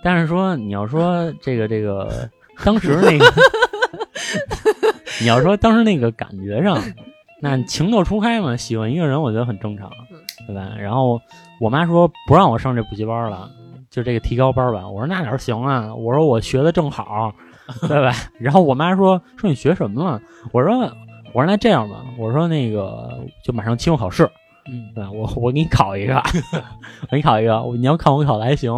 [0.03, 2.29] 但是说你要说这个这个
[2.63, 3.25] 当时那个，
[5.21, 6.81] 你要说当时那个感觉上，
[7.41, 9.89] 那情窦初开嘛，喜欢一个人，我觉得很正常，
[10.47, 10.71] 对吧？
[10.79, 11.21] 然后
[11.59, 13.49] 我妈说不让我上这补习班了。
[13.89, 14.87] 就这个提高班吧。
[14.87, 15.95] 我说那哪行啊？
[15.95, 17.33] 我说我学的正好，
[17.87, 18.13] 对吧？
[18.39, 20.21] 然后我妈说说你学什么了？
[20.51, 20.77] 我说
[21.33, 24.29] 我说那这样吧，我说那个就马上期末考试，
[24.69, 25.03] 嗯对？
[25.07, 28.71] 我 我给你考一个，我给你考一个，你要看我考的还行，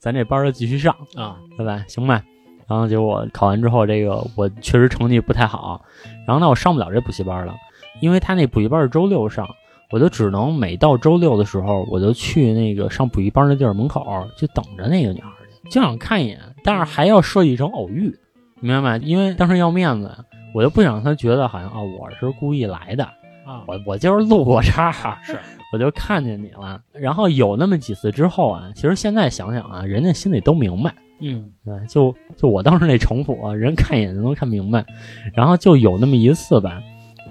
[0.00, 1.84] 咱这班儿就继续上，啊，对吧？
[1.88, 2.22] 行吧。
[2.68, 5.80] 然后结果考完之后，这个我确实成绩不太好，
[6.26, 7.54] 然后呢，我上不了这补习班了，
[8.00, 9.48] 因为他那补习班是周六上，
[9.92, 14.04] 我就只能每到周六的时候，我就去那个上补习班的地儿门口
[14.36, 15.28] 就等着那个女孩
[15.62, 18.12] 去，就想看一眼，但是还要设计成偶遇，
[18.58, 19.04] 明白吗？
[19.04, 20.10] 因为当时要面子，
[20.52, 23.08] 我就不想让他觉得好像啊、我是故意来的，
[23.46, 25.38] 啊，我 我就是路过这儿，是
[25.72, 26.80] 我就看见你了。
[26.92, 30.92] 然后有那么几次之后啊，其实现在想想啊，人家心里都明白。
[31.20, 34.84] 嗯 对，就就我当时那城府啊，人看一眼就能看明白。
[35.32, 36.82] 然后就有那么一次吧，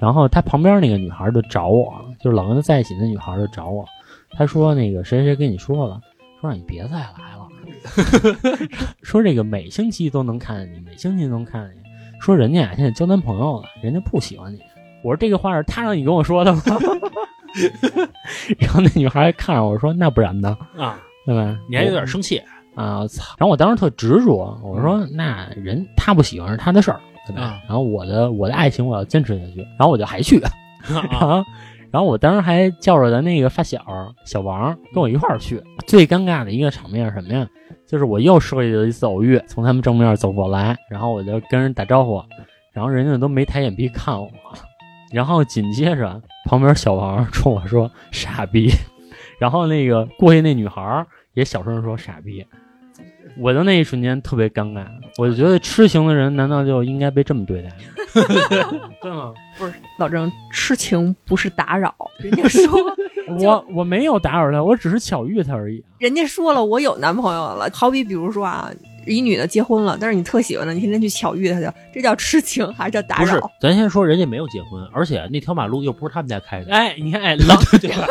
[0.02, 3.86] 然后他旁边那个女孩就找我，就是老跟他在一起那女孩就找我，
[4.32, 6.02] 他说那个谁谁谁跟你说了，
[6.42, 7.48] 说让你别再来了，
[9.04, 11.82] 说这个每星期都能看见你，每星期都能看见你，
[12.20, 14.60] 说人家啊现在交男朋友了，人家不喜欢你。
[15.06, 16.62] 我说这个话是他让你跟我说的吗？
[18.58, 21.58] 然后那女孩还看着我说那不然呢，啊，对吧？
[21.70, 22.42] 你还有点生气，
[22.74, 23.24] 啊，我操！
[23.38, 27.42] 然后我当时特执着，我说那人他不喜欢是他的事儿，对吧？
[27.44, 30.42] 啊然后我的我的爱情我要坚持下去，然后我就还去，
[30.90, 31.44] 然后
[31.92, 33.80] 然后我当时还叫着咱那个发小
[34.26, 35.64] 小王跟我一块儿去。
[35.88, 37.48] 最尴尬的一个场面是什么呀？
[37.88, 42.22] 就是我又设计了一次偶遇，从他们正面走过来，然后我就跟人打招呼，
[42.74, 44.28] 然后人家都没抬眼皮看我，
[45.12, 48.72] 然后紧接着旁边小王冲我说傻逼，
[49.40, 52.46] 然后那个过去那女孩也小声说傻逼。
[53.38, 54.86] 我的那一瞬间特别尴尬，
[55.18, 57.70] 我就觉得痴情的人难道就应该被这么对待
[59.10, 59.34] 吗？
[59.58, 59.74] 不是？
[60.00, 62.64] 老郑，痴情不是打扰，人家说，
[63.42, 65.84] 我我没有打扰他，我只是巧遇他而已。
[66.00, 67.70] 人家说了我有男朋友了。
[67.74, 68.72] 好比比如说啊，
[69.06, 78.08] 一女的结婚了，但是你特喜欢她，你天天去巧遇她去，这叫痴情还是叫打扰不是？，咱先说人家没有结婚，而且那条马路又不是他们家开的，哎，你看，哎，老 对吧？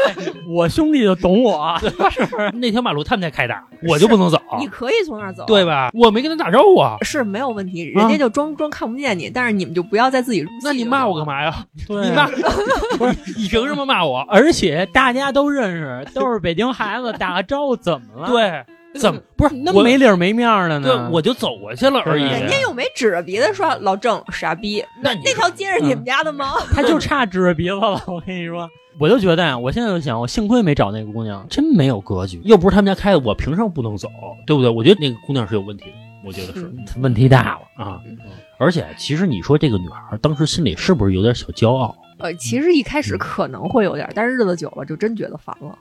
[0.48, 1.88] 我兄弟就懂我，是
[2.26, 3.54] 是 那条马路他们家开的，
[3.88, 5.64] 我就不能走，你可以从那儿走，对？
[5.64, 5.90] 吧？
[5.94, 10.54] 我没跟他打招呼啊，是没有问题，人家就装、装看不见你，但是你们就不要再自己入戏。
[10.62, 11.26] 那你骂我干？
[11.26, 11.64] 嘛呀？
[11.88, 12.26] 对你骂，
[12.98, 14.20] 不是你凭什么骂我？
[14.28, 18.62] 而且大家都认识，都是北京孩子，打个招呼怎么了？，对，
[19.00, 22.22] 怎么 不是我那没理儿没面儿的对呢？，我就走过去了而已。
[22.22, 26.54] 人家又没指着鼻子说老郑傻逼， 那那条街是你们家的吗？
[26.72, 28.00] 他就差指着鼻子了。
[28.06, 28.68] 我跟你说，
[29.00, 34.08] 我就觉得呀，我现在就想，我幸亏没找那个姑娘，真没有格局，又不是他们家开的，我凭什么不能走？
[34.46, 34.70] 对不对？
[34.70, 37.84] 我觉得那个姑娘是有问题的，我觉得是问题大了。
[37.84, 38.00] 啊。
[38.56, 41.94] 而且其实你说这个女孩当时心里是不是有点小骄傲？
[42.18, 45.76] 呃，其实一开始可能会有点，但是日子久了就真觉得烦了。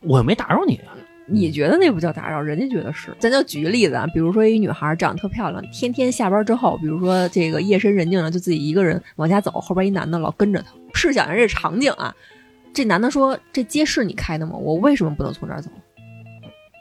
[0.00, 3.14] 我又没打扰你啊，你觉得那不叫打扰，人家觉得是。
[3.18, 10.68] 咱就举个例子啊，比如说一女孩长得特漂亮，天天下班之后，比如说这个夜深人静了，就自己一个人往家走，后边一男的老跟着她。
[10.94, 12.14] 试想一下这场景啊，
[12.72, 14.56] 这男的说：“这街是你开的吗？
[14.56, 15.70] 我为什么不能从这儿走？”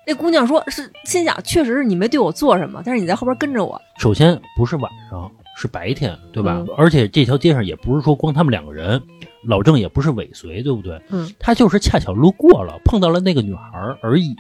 [0.08, 6.56] 那姑娘说：“是心想，确实是你没对我做什么，但是你在后边跟着我，首先不是晚上，是白天，对吧？
[6.58, 9.00] 嗯而且这条街上也不是说光他们两个人，
[9.48, 11.02] 老郑也不是尾随，对不对？
[11.10, 13.62] 嗯，他就是恰巧路过了，碰到了那个女孩
[14.02, 14.36] 而已。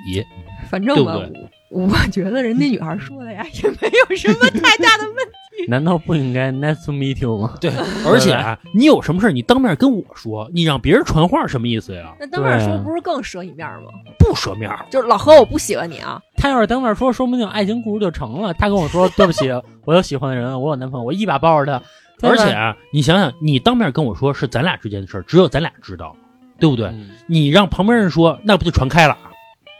[0.69, 5.31] 反正吧，对对我我觉得人家女孩说的呀，也没有什么太大的问题。
[5.67, 7.53] 难道不应该 nice to meet you 吗？
[7.59, 7.69] 对，
[8.05, 12.15] 而且啊你有什么事儿你当面跟我说，你让别人传话什么意思呀？
[12.19, 13.91] 那当面说不是更折你面吗？
[14.17, 18.53] 不舍面，就是老何，我不喜欢你啊，他要是当面说，说不定爱情故事就成了。
[18.53, 19.49] 他跟我说：“对不起，
[19.85, 21.85] 我有喜欢的人，我有男朋友。”我一把抱着他，
[22.21, 26.15] 而且啊，你想想，你当面跟我说是咱俩之间的事儿，只有咱俩知道，
[26.59, 26.87] 对不对？
[26.87, 29.17] 嗯你让旁边人说，那不就传开了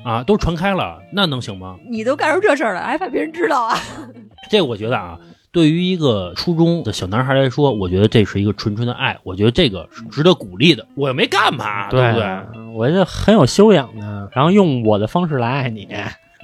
[0.05, 0.23] 啊？
[0.23, 1.75] 都传开了，那能行吗？
[1.89, 3.77] 你都干出这事儿了，还怕别人知道啊？
[4.49, 5.19] 这个我觉得啊，
[5.51, 10.85] 对于一个初中的小男孩来说，我觉得这是一个纯纯的爱，我觉得这个是值得鼓励的。
[10.95, 12.71] 我又没干嘛，对不对？
[12.75, 15.87] 我觉得很有修养的，然后用我的方式来爱你。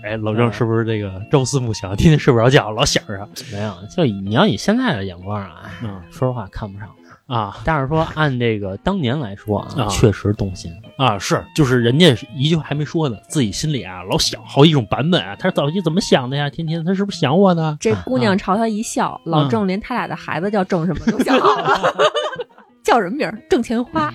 [0.04, 6.90] 哎，老郑是不是这个朝思暮想， 天天睡不着觉，老想着没有，就以你要以现在的眼光啊，嗯说实话看不上。
[7.28, 10.72] 啊但是说按这个当年来说啊，啊确实动心。
[10.96, 11.18] 啊？
[11.18, 15.36] 是，就是人家一句话还没说呢，自己心里啊老想好几种版本啊。
[15.40, 16.48] 他早期怎么想的呀？
[16.52, 17.76] 天天他是不是想我呢？
[17.82, 21.94] 这姑娘朝他一笑，老郑连他俩的孩子叫郑什么都想好了，
[22.86, 23.36] 叫什么名儿？
[23.50, 24.14] 郑钱花。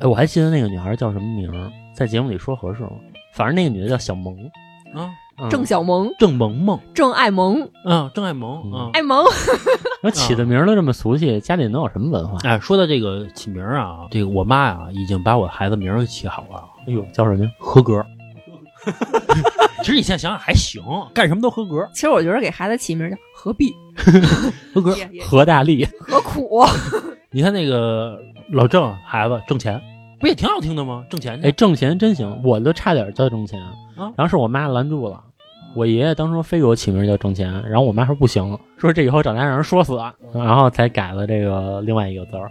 [0.00, 2.90] 哎，我还记得那个女孩叫什么名儿，在节目里说合适吗？
[3.34, 4.36] 反正那个女的叫小萌，
[4.96, 8.90] 啊，嗯郑小萌，郑萌萌，郑爱萌，啊，郑爱萌啊。
[8.94, 9.24] 爱萌，
[10.02, 12.38] 我起的名儿都这么俗气，家里能有什么文化？
[12.48, 17.46] 哎，说到这个起名儿啊，这个我妈呀、已经把我孩子名儿给起好了，哎呦，叫什么？
[17.58, 18.04] 合格。
[19.82, 20.82] 其实你现在想想还行，
[21.12, 23.74] 干什么都合格，其实我觉得给孩子起名叫何必，
[24.74, 24.96] 合格。
[25.22, 26.64] 何大力，何苦？
[27.30, 28.18] 你看那个
[28.52, 29.80] 老郑孩子挣钱，
[30.18, 31.04] 不也挺好听的吗？
[31.10, 35.22] 挣钱去哎，挣钱真行，我都差点叫挣钱，啊然后是我妈拦住了。
[35.74, 39.98] 我爷爷当初非给我起名叫挣钱，然后我妈说不行，说这以后长大让人说死，
[40.32, 42.50] 然后才改了这个另外一个字儿。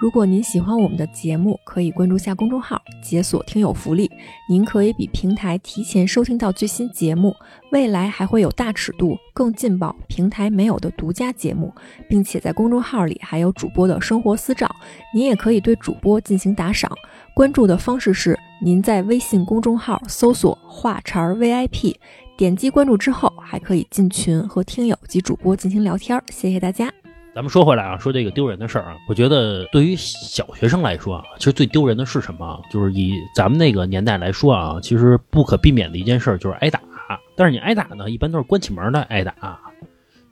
[0.00, 4.08] 如果您喜欢我们的节目，可以关注下公众号，解锁听友福利。
[4.48, 7.34] 您可以比平台提前收听到最新节目，
[7.72, 11.74] 未来还会有大尺度、更劲爆、平台没有的独家节目，
[12.08, 14.70] 并且在公众号里还有主播的生活私照。
[15.12, 16.88] 您也可以对主播进行打赏，
[17.34, 21.96] 关注的方式是您在微信公众号搜索“话茬 VIP”，
[22.36, 26.22] 点击关注之后，还可以进群和听友及主播进行聊天。
[26.30, 26.88] 谢谢大家。
[27.38, 32.60] 咱们说回来啊，说这个丢人的事儿啊，我觉得对于小学生来说啊，其实最丢人的是什么？
[32.68, 36.80] 就是以咱们那个年代来说啊，其实不可避免的一件事就是挨打。
[37.36, 39.32] 但是你挨打呢，一般都是关起门来挨打。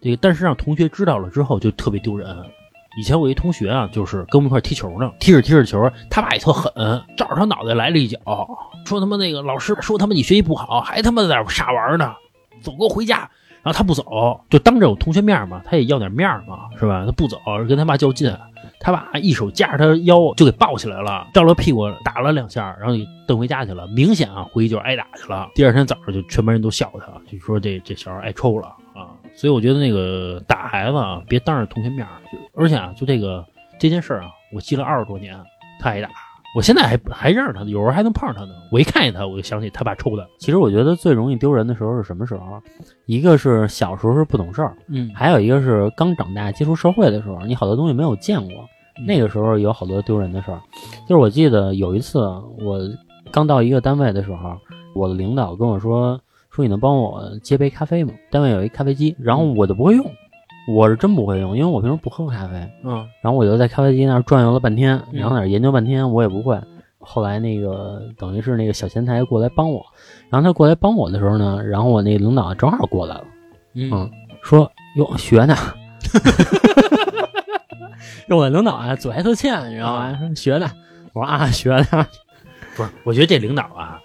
[0.02, 2.28] 这个但是让同学知道了之后就特别丢人。
[2.98, 6.72] 以前我一同学啊，就是跟我们一块踢球呢，踢着踢着球，他爸也特狠，
[7.16, 8.18] 照着他脑袋来了一脚，
[8.84, 12.12] 说他妈那个老师说他妈你学习不好，还他妈在这儿傻玩呢，
[12.60, 13.30] 走，给我回家。
[13.66, 17.02] 然后他不走，就当着我同学面嘛，他也要点面嘛，是吧？
[17.04, 17.36] 他不走，
[17.68, 18.32] 跟他爸较劲，
[18.78, 23.84] 他爸一手夹着他腰就给抱起来了，照了屁股打了两下，然后就蹬回家去了。
[23.88, 25.50] 明显啊，回去就挨打去了。
[25.52, 29.10] 第二天早上就全班人都笑他，就说这这小孩挨抽了啊。
[29.34, 32.06] 所以我觉得那个打孩子啊，别当着同学面，
[32.54, 33.44] 而且啊，就这个
[33.80, 35.36] 这件事啊，我记了二十多年，
[35.80, 36.08] 他挨打。
[36.56, 38.54] 我现在还还认识他呢，有时候还能碰上他呢。
[38.72, 40.26] 我一看见他，我就想起他爸抽的。
[40.38, 42.58] 其实我觉得最容易丢人的时候是什么时候？
[43.04, 48.54] 一个是小时候是不懂事儿，嗯还有一个是刚长大接触社会的时候，你好多东西没有见过，
[49.06, 50.58] 那个时候有好多丢人的事儿。
[51.06, 52.80] 就是我记得有一次我
[53.30, 54.56] 刚到一个单位的时候，
[54.94, 58.14] 我的领导跟我说说你能帮我接杯咖啡吗？
[58.30, 60.10] 单位有一咖啡机，然后我就不会用，
[60.68, 62.54] 我是真不会用，因为我平时不喝咖啡。
[62.84, 66.60] 嗯然后我就在咖啡机那儿转悠了半天，然后在那儿研究半天，我也不会。
[66.98, 69.84] 后来那个等于是那个小前台过来帮我，
[70.28, 73.24] 然后他过来帮我的时候呢，然后我那领导正好过来了，
[73.74, 74.10] 嗯，
[74.42, 75.54] 说哟学呢，
[78.28, 80.18] 就我领导啊嘴还特欠，你知道吗？
[80.18, 80.68] 说学呢，
[81.12, 82.06] 我说啊学呢，
[82.74, 84.00] 不是，我觉得这领导啊，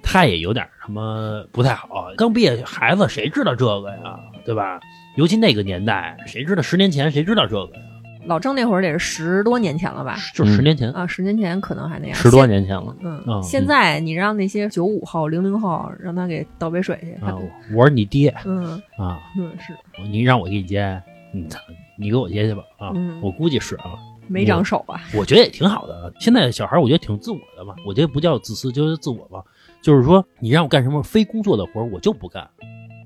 [0.00, 2.06] 他也有点什么不太好。
[2.16, 4.78] 刚毕业孩子谁知道这个呀，对吧？
[5.16, 7.80] 尤其那个年代，谁知道十年前谁知道这个呀？
[8.26, 10.16] 老郑那会儿得是十多年前了吧？
[10.34, 12.14] 就十年前，啊，十年前可能还那样。
[12.14, 12.96] 十多年前了。
[13.02, 17.38] 嗯，嗯现在你让那些九五后、零零后让他给倒杯水去，他啊，
[17.74, 19.74] 我是你爹嗯啊，嗯是
[20.10, 21.00] 你让我给你接，
[21.32, 21.60] 你操，
[21.98, 22.92] 你给我接去吧啊！
[22.94, 23.92] 嗯我估计是啊，
[24.26, 24.98] 没长手啊。
[25.14, 26.10] 我觉得也挺好的。
[26.18, 29.42] 现在小孩我觉得挺自我的吧，我觉得不叫自私，就是自我吧。
[29.82, 32.48] 就是说，你让我干什么非工作的活儿，我就不干，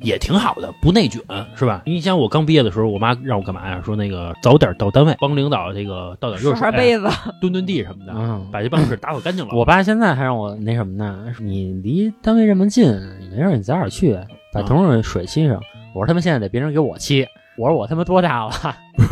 [0.00, 1.20] 也挺好的，不内卷，
[1.54, 1.82] 是吧？
[1.86, 3.80] 你想我刚毕业的时候，我妈让我干嘛呀？
[3.84, 7.08] 说那个早点到单位，帮领导这个倒点热水刷刷、杯子，
[7.40, 9.54] 墩墩地什么的，嗯，把这办公室打扫干净了。
[9.54, 11.34] 我爸现在还让我那什么呢？
[11.40, 12.86] 你离单位这么近，
[13.20, 14.18] 你没事你早点去，
[14.52, 15.60] 把桶水水沏上。
[15.94, 17.26] 我说他们现在得别人给我沏。
[17.56, 18.52] 我说我他妈多大了？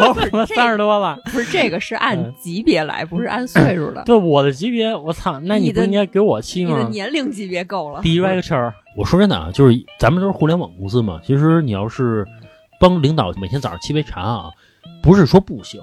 [0.00, 1.18] 我他妈三十多了。
[1.26, 4.02] 不是这个是按嗯级别来，不是按岁数的。
[4.06, 8.00] 对我的级别，我操，那你不应该给我沏你的吗年龄级别够了。
[8.00, 12.26] ？Director，我说真的啊，就是咱们都是互联网公司嘛，其实你要是
[12.80, 14.50] 帮领导每天早上沏杯茶啊，
[15.00, 15.80] 不是说不行，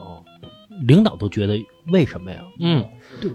[0.86, 1.58] 领导都觉得
[1.94, 2.40] 为什么呀？
[2.60, 2.86] 嗯，
[3.22, 3.32] 对，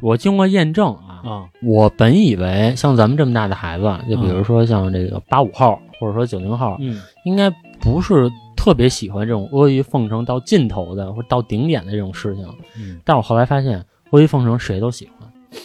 [0.00, 7.48] 我经过验证啊，啊，我本以为像咱们这么大的孩子，就比如说像这个八五后或者说九零后，嗯应该
[7.80, 12.44] 不是特别喜欢这种阿谀奉承到尽头的或者到顶点的这种事情。
[12.76, 13.78] 嗯，但我后来发现，
[14.10, 15.13] 阿谀奉承谁都喜欢。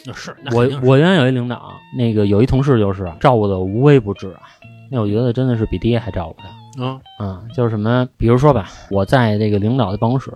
[0.06, 4.42] 那是我我原来有一领导，那个有一同事就是照顾的无微不至啊，
[4.90, 6.84] 那我觉得真的是比爹还照顾他。
[6.84, 10.32] 啊，啊、就是什么，比如说吧，我在这个领导的办公室，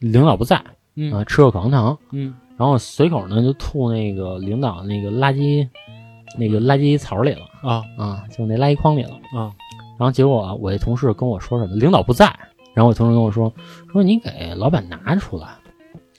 [0.00, 0.64] 领导不在，啊、
[0.96, 5.66] 嗯吃个口香糖，嗯然后随口呢就吐那个领导那个垃圾，
[6.38, 9.10] 那个垃圾槽里了啊啊，就那垃圾筐里了。
[9.34, 9.50] 啊，
[9.98, 12.26] 然后结果我这同事跟我说什么，领导不在，
[12.74, 13.52] 然后我同事跟我说，
[13.92, 15.48] 说你给老板拿出来。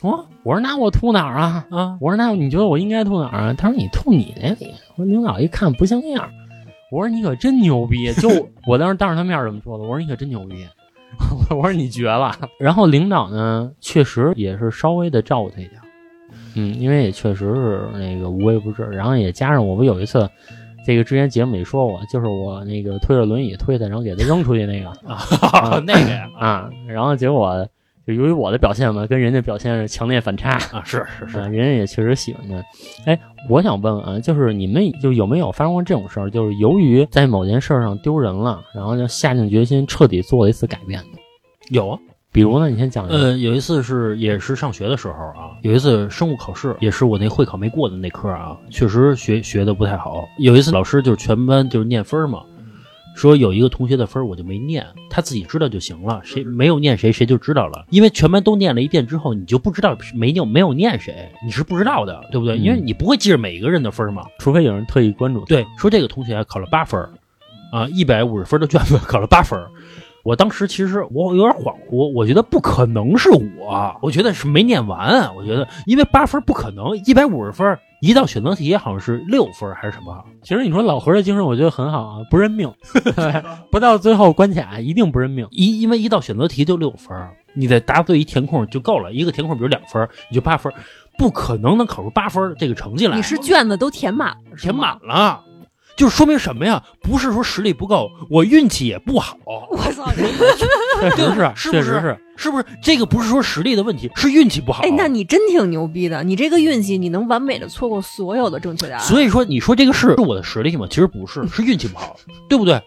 [0.03, 1.65] 哦，我说那我吐哪儿啊？
[1.71, 3.53] 啊，我说那你觉得我应该吐哪儿啊？
[3.57, 4.73] 他说你吐你那里。
[4.95, 6.29] 我说领导一看不像样。
[6.91, 8.13] 我说你可真牛逼！
[8.13, 8.29] 就
[8.67, 9.83] 我当时当着他面儿这么说的。
[9.83, 10.55] 我说你可真牛逼！
[11.49, 12.31] 我说你绝了。
[12.59, 15.81] 然后领导呢，确实也是稍微的照顾他一点，
[16.55, 18.83] 嗯，因为也确实是那个无微不至。
[18.83, 20.29] 然后也加上我不有一次，
[20.85, 27.67] 这个之前节目里说过，就是我那个推着轮椅推他，然后给他扔出去那个啊， 那个呀，啊，然后结果
[28.05, 30.51] 就由于我的表现嘛，跟人家表现是强烈反差。
[30.71, 32.63] 啊，是是是，啊，人家也确实喜欢他。
[33.05, 36.29] 哎，我想问问啊，就是你们就有没有发生过这种事儿？
[36.29, 41.19] 就是由于在某件事儿上丢人了，然后就下定决心彻底做了一次改变的。
[41.69, 41.99] 有啊。
[42.33, 43.15] 比如呢，你先讲一下。
[43.15, 50.27] 呃，有一次是也是上学的时候啊，有一次生物考试，也是我那会考没过的那科啊，确实学学的不太好。
[50.39, 52.41] 有一次老师就是全班就是念分嘛，
[53.15, 57.85] 说有一个同学的分我就没念，他自己知道就行了，谁没有念谁谁就知道了。
[57.89, 62.57] 因为全班都念了一遍之后，你就不知道没念没有念谁，你是不知道的，对不对？
[62.57, 64.23] 嗯因为你不会记着每一个人的分嘛。
[64.39, 65.43] 除非有人特意关注。
[65.45, 66.99] 对，说这个同学考了八分，
[67.71, 69.59] 啊，一百五十分的卷子考了八分。
[70.23, 75.35] 我当时其实我有点恍惚，我觉得不可能是我，我觉得是没念完。
[75.35, 80.21] 我觉得因为八分不可能，一百五十分一道选择题好像是六分还是什么？
[80.41, 82.69] 其实你说老何的精神，我觉得很好啊，不认命，
[83.71, 85.47] 不到最后关卡一定不认命。
[85.51, 87.17] 一因为一道选择题就六分，
[87.53, 90.69] 你再答对一填空就够了，一个填空比如两分，你就八分，
[91.17, 93.15] 不可能能考出八分这个成绩来。
[93.15, 95.41] 你是卷子都填满了，填满了，
[96.03, 96.83] 就说明什么呀？
[97.01, 99.37] 不是说实力不够，我运气也不好。
[99.47, 100.11] 我操！
[100.19, 102.17] 确实是，是不是确实是。
[102.35, 104.83] 是不是这个不是说实力的问题，是运气不好？
[104.83, 109.01] 哎，那你真挺牛逼的，你这个运气，你能完美的错过所有的正确答案。
[109.01, 110.85] 所以说，你说这个是是我的实力吗？
[110.89, 112.17] 其实不是，是运气不好，
[112.49, 112.81] 对不对？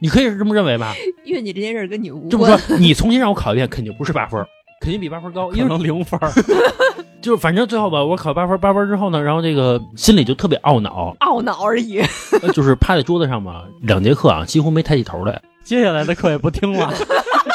[0.00, 0.94] 你可以是这么认为吧？
[1.24, 2.56] 运气这件事儿跟你无这么关。
[2.56, 4.40] 说，你重新让我考一遍，肯定不是八分，
[4.80, 6.30] 肯定比八分高，因可为能零分儿，
[7.22, 12.00] 就是反正最后吧，我考八分，八分之后呢，然后这个心里就特别懊恼，懊恼而已。
[12.42, 16.90] 呃就是趴在桌子上嘛，两节课啊，几乎没抬起头来，接下来的课也不听了，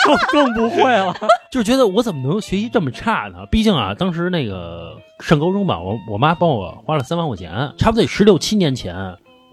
[0.05, 1.15] 就 更不会了。
[1.51, 3.45] 就是觉得我怎么能学习这么差呢？
[3.49, 8.95] 毕竟啊，当时那个上高中吧，我我妈帮我花了三万块钱，差不多得十六七年前，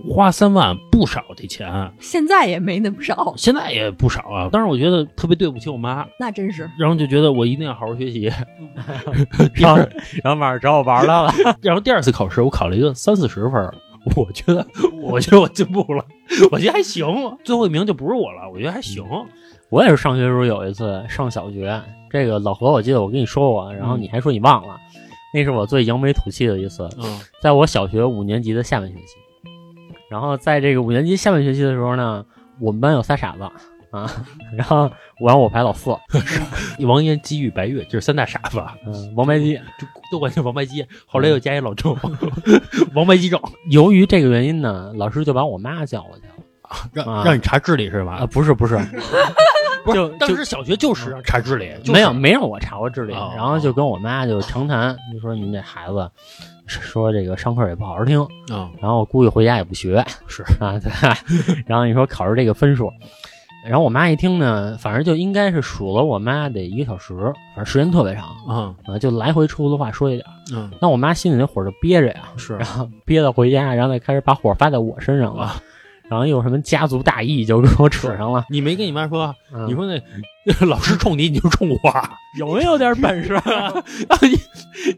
[0.09, 4.49] 花三万不少的钱，现在也没那么少，现在也不少啊。
[4.51, 6.69] 但是我觉得特别对不起我妈，那真是。
[6.79, 8.31] 然后就觉得我一定要好好学习。
[9.55, 9.77] 然后，
[10.25, 11.33] 然后晚上找我玩来了，
[11.63, 13.71] 然后第二次考试我考了一个三四十分，
[14.17, 14.67] 我觉得
[15.01, 16.05] 我觉得我进步了，
[16.51, 17.07] 我觉得还行，
[17.45, 19.05] 最后一名就不是我了，我觉得还行。
[19.71, 21.81] 我也是上学的时候有一次上小学，
[22.11, 24.77] 这个老何我记得我跟你说过，然后你还说你忘了，
[25.33, 29.17] 那是我最扬眉吐气的一次，嗯在我小学五年级的下半学期。
[30.13, 32.23] 然后在这个五年级下半学期的时候呢，
[32.61, 33.43] 我们班有仨傻子
[33.91, 34.11] 啊，
[34.55, 35.91] 然后我让我排老四，
[36.87, 39.55] 王岩、姬玉、白玉就是三大傻子，嗯，王白鸡。
[39.55, 40.87] 就都管叫王白鸡。
[41.07, 41.97] 后来又加一老周，
[42.95, 43.41] 王白鸡症，
[43.73, 46.35] 由于这个原因呢，老师就把我妈叫过去了
[46.93, 48.27] 让啊让你查智力是吧啊，吧？
[48.27, 48.77] 不是不是，
[49.85, 56.11] 不，就是当时小学就是查智力，没有没让我查过智力，哦然后就跟我妈就长谈，就说你们这孩子
[56.66, 58.22] 说这个上课也不好好听，
[58.53, 60.91] 啊，然后估计回家也不学是啊， 对，
[61.66, 62.91] 然后你说考试这个分数，
[63.66, 67.14] 然后我妈一听呢，反正就应该是数了我妈得一个小时，
[67.55, 70.70] 反正时间特别长啊啊，就来回出的话说一点，嗯。
[70.80, 75.62] 那我妈心里那火就憋着呀，是然后憋到回家，然后再开始把火发在我身上了，啊
[76.13, 81.77] 然后又什么家族大义就跟我扯上了，你没跟你妈说，嗯你说那老师冲你，你就冲我，
[82.39, 83.33] 有没有点本事？
[83.35, 83.73] 啊
[84.21, 84.39] 你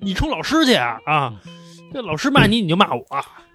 [0.01, 1.33] 你冲老师去啊啊！
[1.93, 3.05] 这老师骂你，你就骂我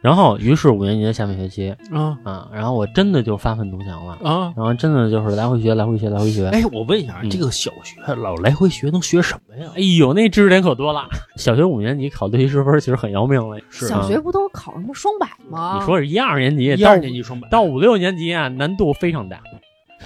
[0.01, 4.53] 然后，于是五年级的下半学期啊啊，然后我真的就发愤图强了，啊！
[4.55, 6.47] 然后真的就是来回学，来回学，来回学。
[6.47, 9.69] 哎，我问一下，嗯这个小学老来回学能学什么呀？
[9.75, 11.05] 哎呦，那知识点可多了。
[11.35, 13.59] 小学五年级考六七十分，其实很要命了。
[13.69, 15.77] 是小学不都考什么双百吗？
[15.79, 19.37] 你说是一二年级一二年级双百，到五六年级啊，难度非常大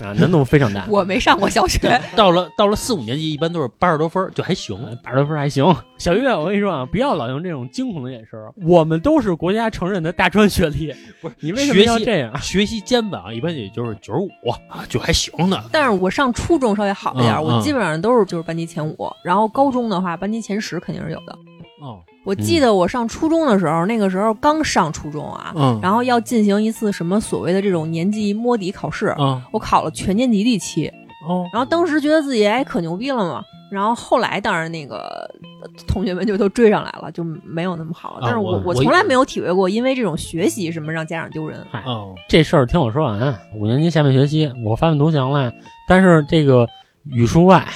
[0.02, 0.86] 啊，难度非常大。
[0.90, 4.78] 我没上过小学，到了到了四五年级，一般都是八十多分儿，就还行。
[5.04, 5.64] 八十多分还行。
[5.98, 8.52] 小月，我跟你说啊，不要老用这种惊恐的眼神儿。
[8.66, 12.38] 我们都是国家承认的大专学历， 不是你为什么要这样？
[12.42, 14.30] 学习肩膀啊，一般也就是九十五
[14.70, 15.64] 啊，就还行的。
[15.72, 21.38] 但是我上初中稍微好一点，我基本上都是就是班级前五，然后高中的话班级前十肯定是有的。
[21.84, 30.88] 哦，我记得我上初中的时候，那个时候刚上初中啊，嗯然后要进行一次什么所谓的这种年级摸底考试，嗯我考了全年级第七，
[31.28, 35.30] 哦，然后当时觉得自己哎可牛逼了嘛，然后后来当然那个
[35.62, 38.20] 呃同学们就都追上来了，就没有那么好了。
[38.22, 41.66] 但是我我我从来没有体会过因为这种学习什么让家长丢人。
[41.70, 43.38] 嗨，哦，这事儿听我说完啊。
[43.54, 45.52] 五年级下半学期我发愤图强了，
[45.86, 46.66] 但是这个
[47.12, 47.68] 语数外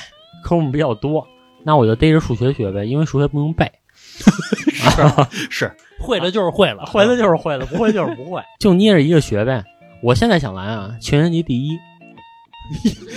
[0.46, 1.28] 科目比较多，
[1.66, 3.70] 那我就逮着数学学呗，因为数学不用背。
[5.30, 9.64] 是是 会了就是会了，会了就是会了，不会就是不会， 就捏着一个学呗。
[10.04, 11.78] 我现在想来啊，全年级第一，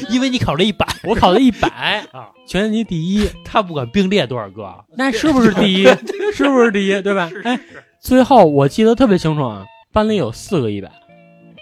[0.08, 5.84] 因为你考了一百我考了一百，啊，全年级第一，他不管并列多少个啊，那是不是第一？
[6.32, 7.02] 是不是第一？
[7.02, 7.30] 对吧？
[7.44, 7.60] 哎，
[8.00, 10.90] 最后我记得特别清楚啊，班里有四个一百，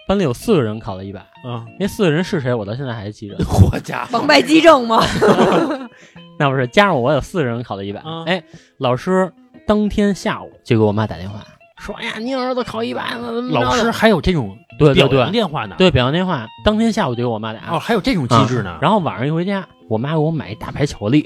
[0.07, 2.55] 班里有四个人考了一百，啊，那四个人是谁？
[2.55, 3.37] 我到现在还记着。
[3.73, 5.05] 我家伙王败基正吗？
[6.39, 8.43] 那不是加上我有四个人考的一百、啊哎，
[8.79, 9.31] 老师
[9.67, 11.41] 当天下午就给我妈打电话
[11.79, 13.15] 说：“哎呀，你儿子考一百
[13.51, 15.75] 老师还有这种对对表扬对电话呢？
[15.79, 17.61] 对表扬电话，当天下午就给我妈打。
[17.71, 18.79] 哦，还有这种机制呢。
[18.81, 21.23] 然后晚上一回家，我妈给我买一大排巧克力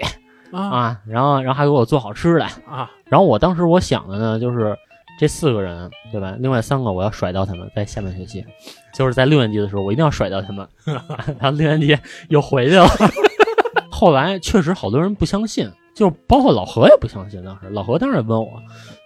[0.51, 2.45] 啊啊，然后然后还给我做好吃的。
[2.67, 4.77] 啊然后我当时我想的呢，就是
[5.19, 6.35] 这四个人对吧？
[6.39, 8.45] 另外三个我要甩掉他们，在下半学期，
[8.95, 10.67] 就是在六年级的时候，我一定要甩掉他们。
[10.85, 11.99] 然后六年级
[12.29, 12.87] 又回去了。
[14.03, 17.41] 后来确实好多人不相信，就是包括老何也不相信。
[17.45, 18.49] 当时老何当时也问我，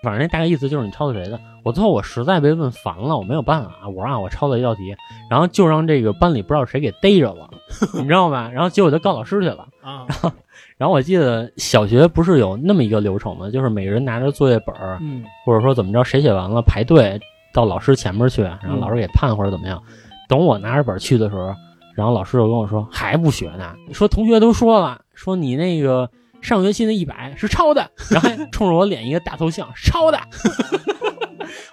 [0.03, 1.39] 反正那大概意思就是你抄的谁的。
[1.65, 4.97] 我最后我实在被问烦了，我没有办法，我说啊我抄了一道题，
[5.31, 7.47] 然后就让这个班里不知道谁给逮着了，
[8.01, 8.49] 你知道吧？
[8.51, 9.67] 然后结果就告老师去了。
[9.83, 10.07] 啊
[10.79, 13.51] 然后我记得小学不是有那么一个流程吗？
[13.51, 14.75] 就是每个人拿着作业本
[15.45, 17.21] 或者说怎么着，谁写完了排队
[17.53, 19.83] 到老师前面去，然后老师给判或者怎么样。
[20.27, 21.55] 等我拿着本儿去的时候，
[21.97, 26.09] 然后老师就跟我说还不学呢，说同学都说了，说你那个
[26.41, 30.21] 上学期那一百是抄的，然后还 冲着我脸一个大头像抄的。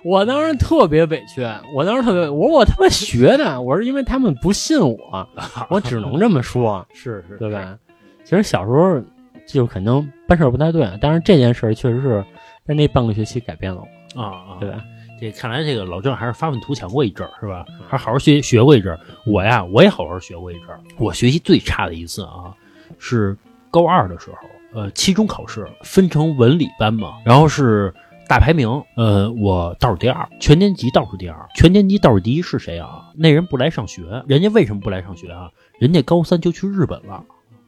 [0.03, 5.27] 我当时特别委屈，我当时特别，我说我他妈学的，我是因为他们不信我，
[5.69, 6.85] 我只能这么说。
[6.93, 7.77] 是是对吧？
[8.23, 9.01] 其实小时候
[9.47, 12.23] 就可能办事儿不太对，但是这件事儿确实是
[12.65, 13.81] 在那半个学期改变了
[14.15, 14.83] 我，啊啊，对吧？
[15.23, 17.65] 这看来这个老郑还是发愤图强过一阵儿，是吧？
[17.87, 18.99] 还好好学学过一阵儿。
[19.25, 20.81] 我呀，我也好好学过一阵儿。
[20.97, 22.51] 我学习最差的一次啊，
[22.99, 23.37] 是
[23.71, 27.93] 高二的时候，呃，期中考试分成文理班嘛，然后是
[28.27, 28.67] 大排名，
[28.97, 33.09] 呃，我倒数第二，全年级倒数第二，全年级倒数第一是谁啊？
[33.15, 35.49] 那人不来上学，人家为什么不来上学啊？
[35.79, 37.23] 人家高三就去日本了。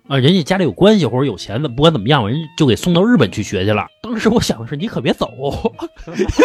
[0.08, 3.88] 啊，人家家里有关系或者有钱的，不管怎么样，人就给送到日本去学去了。
[4.04, 5.32] 当时我想的是，你可别走，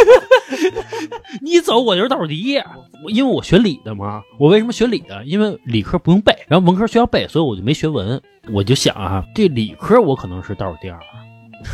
[1.43, 2.57] 你走我就是倒数第一。
[3.05, 5.23] 我因为我学理的嘛，我为什么学理的？
[5.27, 8.21] 因为理科不用背，然后文科需要背，所以我就没学文。
[8.51, 10.99] 我就想啊，这理科我可能是倒数第二，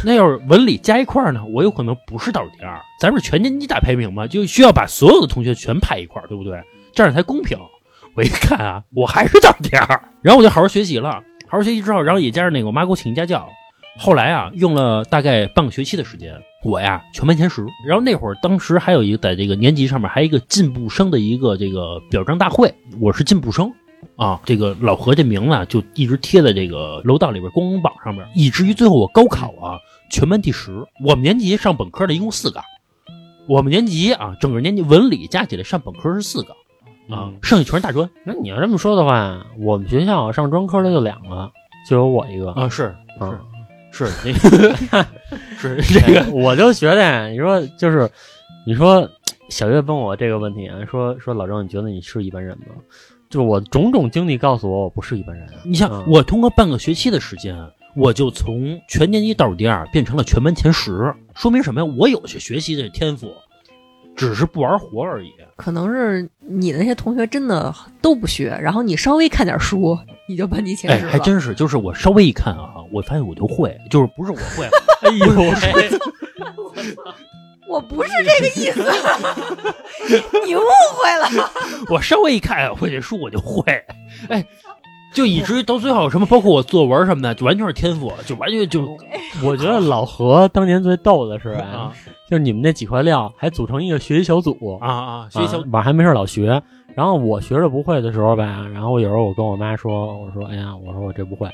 [0.04, 2.80] 那要是文理加一块呢，我有可能不是倒数第二。
[3.00, 6.60] 咱们是全年级大排名嘛，就需要把所有的同学全排一块，对不对？
[6.92, 7.56] 这样才公平。
[8.16, 9.86] 我一看啊，我还是倒数第二，
[10.20, 11.22] 然后我就好好学习了。
[11.48, 13.48] 好好学习之后，然后也加上那个我妈给我请家教。
[13.98, 16.34] 后来啊，用了大概半个学期的时间，
[16.64, 17.64] 我呀全班前十。
[17.86, 23.72] 然后那会儿，当时还有一个在这个年级上面还有一个进步生的一个这个表彰大会，我是进步生
[24.16, 24.38] 啊。
[24.44, 29.78] 这个老何这名字啊就一直贴在这个楼道里边光荣榜上面，以至于最后我高考啊
[30.10, 30.84] 全班第十。
[31.02, 32.60] 我们年级上本科的一共四个，
[33.48, 36.54] 我们年级啊整个年级文理加起来上本科是四个
[37.08, 38.08] 啊，剩下全是大专。
[38.24, 41.50] 那你要这么说的话，我们学校上专科的就两个，
[41.88, 42.50] 就有我一个。
[42.52, 43.38] 啊，是嗯
[43.92, 44.28] 是是。
[44.28, 45.06] 那个
[45.58, 45.76] 是。
[45.92, 48.08] 这个哎我就觉得，你说就是，
[48.66, 49.08] 你说
[49.48, 52.66] 小月问我这个问题啊，说说老郑，你觉得你是一般人吗？
[53.28, 55.48] 就是我种种经历告诉我，我不是一般人。
[55.64, 56.04] 你像嗯。
[56.08, 57.56] 我通过半个学期的时间，
[57.96, 61.94] 我就从全年级倒数第二变成了全班前十，说明什么呀？
[61.98, 63.32] 我有去学习的天赋，
[64.16, 65.30] 只是不玩活而已。
[65.56, 69.98] 可能是你的那些同学真的都不学，然后你稍微看点书，
[70.28, 71.12] 你就把你前哎，十了。
[71.12, 74.68] 还真是，就是我稍微一看啊，我发现我就会，就是不是我会，
[75.02, 75.26] 哎呦
[75.74, 75.90] 喂，
[77.68, 78.82] 我不是这个意思，
[80.46, 81.50] 你误会了。
[81.90, 83.62] 我稍微一看我这书我就会，
[84.28, 84.46] 哎。
[85.16, 88.82] 就以至于到最后什么，包括我作文什么的，就完全是天赋，就完全就
[89.42, 91.92] 我觉得老何当年最逗的是啊啊，
[92.28, 96.62] 就是你们那几块料还组成一个学习小组啊啊，学习小组晚上还没事老学。
[96.94, 101.48] 然后我学着不会的时候吧，然后有时候我跟我妈说，我说哎呀，我说我这不会，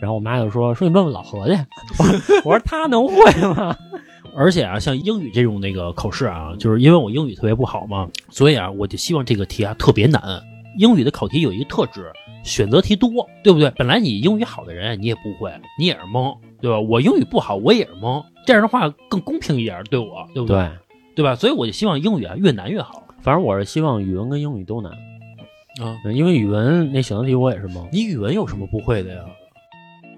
[0.00, 1.54] 然后我妈就说说你问问老何去，
[1.98, 2.04] 我
[2.50, 3.14] 我说他能会
[3.54, 3.76] 吗？
[4.36, 10.20] 而且啊，像英语这种那个考试啊，就是因为我英语特别不好嘛，所以啊，我就希望这个题啊特别难。
[10.76, 12.12] 英语的考题有一个特质，
[12.44, 13.10] 选择题多，
[13.42, 13.70] 对不对？
[13.70, 16.78] 本来你英语好的人你也不会，你也是懵，对吧？
[16.78, 20.56] 我英语不好，我也是懵，这样的话更公平一点，对我，对不对？
[20.56, 20.70] 对，
[21.16, 21.34] 对吧？
[21.34, 24.92] 所以我就希望英语啊越难越好反正我是希望语文跟英语都难，
[25.82, 25.96] 啊。
[26.04, 27.88] 嗯因为语文那选择题我也是懵。
[27.90, 29.22] 你语文有什么不会的呀？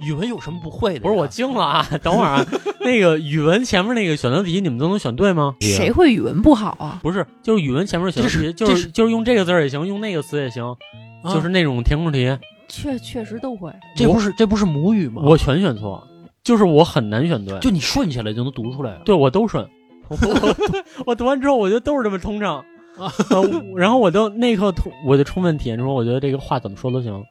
[0.03, 1.01] 语文有什么不会的？
[1.01, 1.87] 不是我惊了啊！
[2.03, 2.47] 等会儿啊，
[2.85, 5.55] 那个语文前面那个选择题你们都能选对吗？
[5.63, 6.99] 谁会语文不好啊？
[7.03, 10.77] 不是，就是语文前面选择题，是就是是就是用这个字儿也行，用那个词也行，
[11.23, 12.37] 啊就是那种填空题，
[12.69, 13.73] 确确实都会。
[13.95, 15.23] 这不是这不是母语吗？
[15.25, 16.03] 我全选错，
[16.43, 19.01] 就是我很难选对，就你顺下来就能读出来啊。
[19.05, 19.67] 对我都顺。
[20.09, 20.17] 我
[21.07, 22.65] 我读完之后，我觉得都是这么通畅
[22.97, 23.13] 啊，
[23.77, 27.23] 然后我就那一刻通我就充分体验出，我觉得这个话怎么说都行。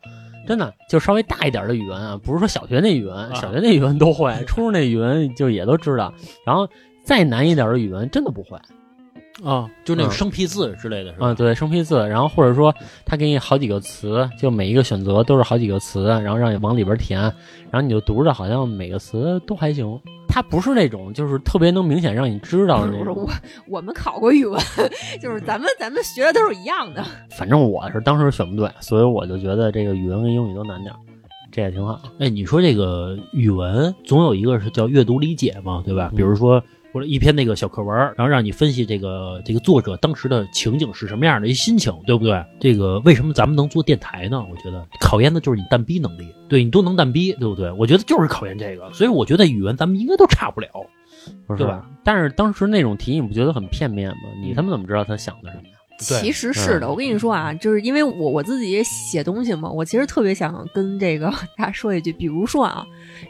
[0.45, 6.13] 真的，就稍微大一点的语文啊，不是说小学那语文，小学那语文都会，初中那语文就也都知道。
[6.45, 6.67] 然后
[7.03, 8.59] 再难一点的语文真的不会，
[9.43, 11.27] 啊，就那种嗯生僻字之类的是吧？
[11.27, 12.73] 嗯，对，生僻字，然后或者说
[13.05, 17.19] 他给你好几个词，就每一个选择都是好几个词，然后让你往里边填，
[17.69, 19.99] 然后你就读着好像每个词都还行。
[20.27, 23.13] 它不是那种就是特别能明显让你知道的那种。
[23.13, 24.61] 不是我，我们考过语文，
[25.21, 27.03] 就是咱们咱们学的都是一样的。
[27.37, 30.97] 反正我是当时选不对，所以我就觉得这个语文跟英语都难点儿，
[31.51, 32.01] 这也挺好。
[32.19, 36.09] 哎，你说这个语文总有一个是叫阅读理解嘛，对吧？
[36.11, 36.61] 嗯比如说
[36.95, 42.41] 或者一篇那个小课文，然后让你分析这个这个作者当时的情景是什么样的一心情，对不对？
[42.57, 44.41] 这个为什么咱们能做电台呢？
[44.49, 47.69] 我觉得考验的就是你蛋逼能力，对你都能蛋逼，对不对？
[47.73, 50.69] 我觉得就是考验这个，所以我觉得语文咱们应该都差不了。
[51.45, 51.85] 不是对吧？
[52.01, 54.15] 但是当时那种题你不觉得很片面吗？
[54.41, 55.71] 你他妈怎么知道他想的什么呀？
[55.99, 62.85] 其实是的，嗯我跟你说啊，就是因为我我自己也写东西嘛，我其实特别想跟这个 大家说一句，比如说啊，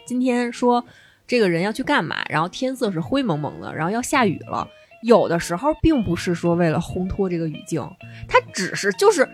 [0.06, 0.84] 今天说
[1.28, 4.68] 这个人要去干嘛，然后天色是灰蒙蒙的，然后要下雨了，
[5.04, 7.82] 有的时候并不是说为了烘托这个语境，
[8.28, 9.26] 他只是就是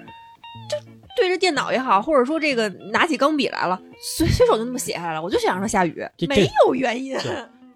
[0.70, 0.78] 就
[1.18, 5.96] 对着电脑也好，或者说这个拿起钢笔来了，随随手就那么写下来了，我就想让它下雨
[6.30, 7.18] 没有原因。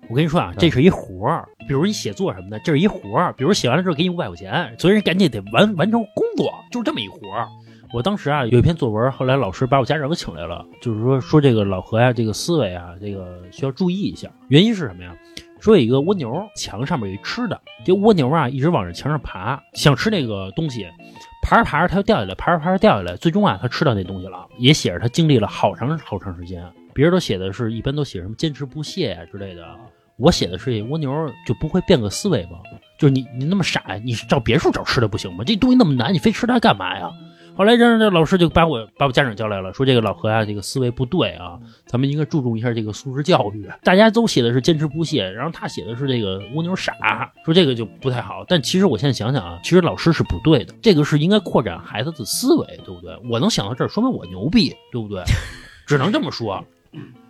[0.08, 3.34] 我跟你说啊，这是一活儿，比如你写作什么的，这是一活儿。
[3.34, 7.48] 比如写完了之后给你五百块钱，所以人赶紧得完完成工作，就是这么一活儿。
[7.96, 14.30] 我当时啊有一篇作文，后来老师把我家长给请来了，就是说说这个老何呀、这个思维啊，这个需要注意一下。
[14.50, 15.16] 原因是什么呀？
[15.62, 20.86] 说有一个蜗牛，墙上面有一吃的，这蜗牛啊一直往这墙上爬，想吃那个东西，
[21.42, 26.62] 爬着爬着它就掉下来，爬着爬着掉下来，最终啊它吃到那东西了，也写着他经历了好长好长时间。
[26.94, 29.64] 别人都写的是一般都写什么坚持不懈呀、之类的，
[30.18, 31.10] 我写的是蜗牛
[31.48, 32.60] 就不会变个思维吗？
[33.00, 35.46] 就是你你那么傻呀，你找别处找吃的不行吗？
[35.46, 37.10] 这东西那么难，你非吃它干嘛呀？
[37.56, 43.70] 后来让这老师就把我把我家长叫来了，说这个老何啊，这个思维不对啊，咱们应该注重一下这个素质教育。
[43.82, 46.94] 大家都写的是坚持不懈，然后他写的是这个蜗牛傻，
[47.46, 48.44] 说这个就不太好。
[48.48, 53.18] 但其实我现在想想啊，其实老师是不对的，这个是应该扩展孩子的思维，对不对？
[53.32, 55.24] 我能想到这儿，说明我牛逼，对不对？
[55.88, 56.62] 只能这么说。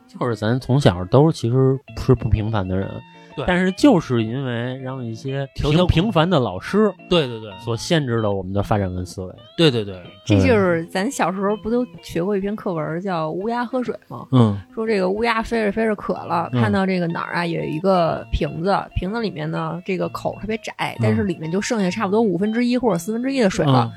[0.08, 2.90] 就是咱从小都其实是不平凡的人，
[3.36, 3.46] 对。
[3.48, 9.34] 但是就是因为让一些条条平平凡的老师对对对，所限制了我们的发展跟思维。
[9.58, 14.28] 对对对，这就是咱小时候不都学过一篇课文叫《乌鸦喝水》吗？
[14.32, 14.56] 嗯。
[14.74, 16.62] 说这个乌鸦飞着飞着渴了，嗯。
[16.62, 23.92] 看到这个哪儿啊有一个瓶子，瓶子里面呢这个口特别窄，但是里面就剩下差不多五分之一或者四分之一的水了。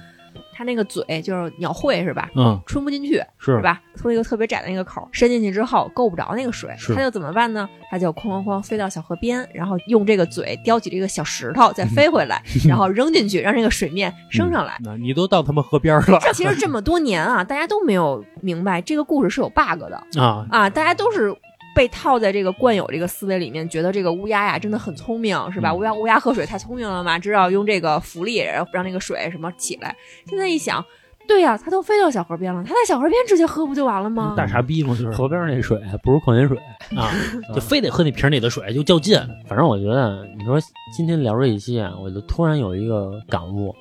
[0.58, 2.28] 它那个嘴就是鸟喙是吧？
[2.34, 3.80] 嗯，吞不进去是是吧？
[3.94, 7.68] 从一个特别窄的那个口伸进去之后够不着那个水，是它就怎么办呢？
[7.88, 14.76] 它就哐哐哐飞到小河边，然后用这个嘴叼起这个小石头，再飞回来，然后扔进去，让这个水面升上来。
[14.82, 20.44] 那你都到他们河边了这其实这么多年啊，大家都没有明白这个故事是有 bug 的啊！
[20.50, 21.32] 啊，大家都是
[21.78, 25.70] 被套在这个惯有这个思维里面，觉得这个乌鸦呀真的很聪明，是吧？
[25.70, 29.94] 嗯乌鸦乌鸦喝水太聪明了嘛，知道用这个浮力然后让那个水什么起来。
[30.26, 30.84] 现在一想，
[31.28, 34.34] 对呀、它都飞到小河边了，它在小河边直接喝不就完了吗？
[34.36, 36.58] 大傻逼嘛，就是河边那水不是矿泉水，
[36.98, 37.12] 啊，
[37.54, 39.16] 就非得喝那瓶里的水，就较劲。
[39.46, 40.58] 反正我觉得，你说
[40.92, 43.72] 今天聊这一期啊，我就突然有一个感悟，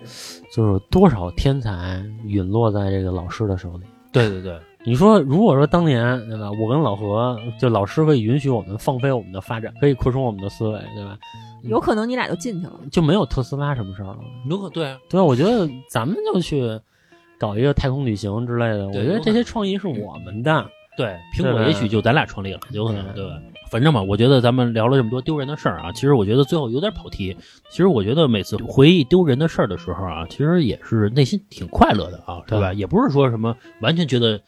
[0.54, 3.86] 就是多少天才陨落在这个老师的手里。
[4.12, 11.18] 对对对，你说，如果说当年对吧，我跟老何就老师可以允许我们放飞我们的发展，可以扩充我们的思维，对吧？
[11.64, 12.80] 有可能你俩就进去了。
[12.90, 14.20] 就没有特斯拉什么事儿了。
[14.50, 16.80] 有可对啊，对，我觉得咱们就去
[17.38, 20.66] 搞一个太空旅行之类的，我觉得这些创意是我们的。
[20.96, 23.36] 对，苹果也许就咱俩创立了，有可能对对吧？
[23.70, 27.36] 反正嘛，我觉得咱们聊了这么多丢人的事儿啊，其实我觉得最后有点跑题。
[27.70, 32.72] 其实我觉得每次回忆丢人的事儿的时候啊，其实也是内心挺快乐的啊，对吧？
[32.74, 34.42] 也不是说什么完全觉得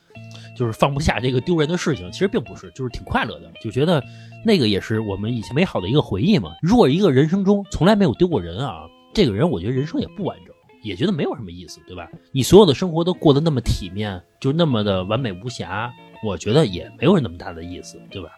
[0.59, 4.03] 就是放不下这个丢人的事情，其实并不是，就是挺快乐的，就觉得
[4.45, 6.51] 那个也是我们以前美好的一个回忆嘛。
[6.61, 8.81] 如果一个人生中从来没有丢过人啊，
[9.13, 10.53] 这个人我觉得人生也不完整。
[10.81, 12.09] 也觉得没有什么意思，对吧？
[12.31, 15.91] 你所有的生活都过得那么体面，就那么的完美无瑕，
[16.25, 18.29] 我觉得也没有那么大的意思，对吧？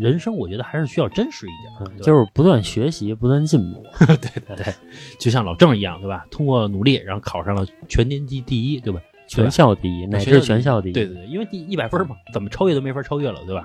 [0.00, 3.84] 人生我觉得还是需要真实一点，就是不断学习，不断进步。
[4.06, 4.74] 对对对，
[5.18, 6.24] 就像老郑一样，对吧？
[6.30, 8.98] 通过努力，然后考上了全年级第一，对吧？
[9.26, 10.92] 全校第一，乃至全校第一。
[10.92, 13.64] 对对对，因为第一百分嘛，怎么超越都没法超越了，对吧？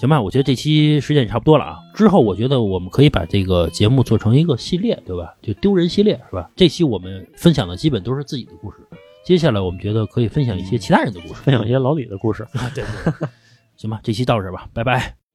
[0.00, 1.76] 行吧，我觉得这期时间也差不多了啊。
[1.94, 5.34] 之后我觉得我们可以把这个节目做成一个系列，对吧？
[5.42, 6.50] 就丢人系列，是吧？
[6.56, 8.78] 这期我们分享的基本都是自己的故事，
[9.24, 12.42] 接下来我们觉得可以分享一些其他人的故事，分享一些老李的故事。
[12.54, 12.84] 啊，对
[13.76, 15.25] 行吧，这期到这儿吧，拜拜。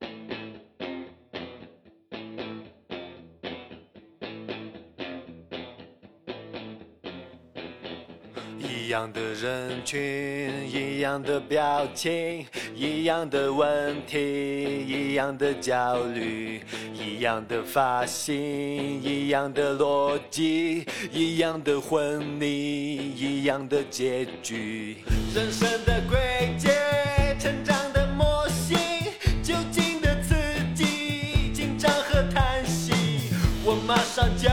[9.12, 10.00] 的人群，
[10.70, 12.46] 一样的表情，
[12.76, 14.18] 一样的问题，
[14.88, 16.62] 一样的焦虑，
[16.94, 18.36] 一样的发型，
[19.02, 24.98] 一样的逻辑，一样的婚礼，一样的结局。
[25.34, 26.70] 人生的轨迹，
[27.40, 28.78] 成长的模型，
[29.44, 30.36] 酒精的刺
[30.74, 32.94] 激，紧张和叹息。
[33.64, 34.50] 我马上就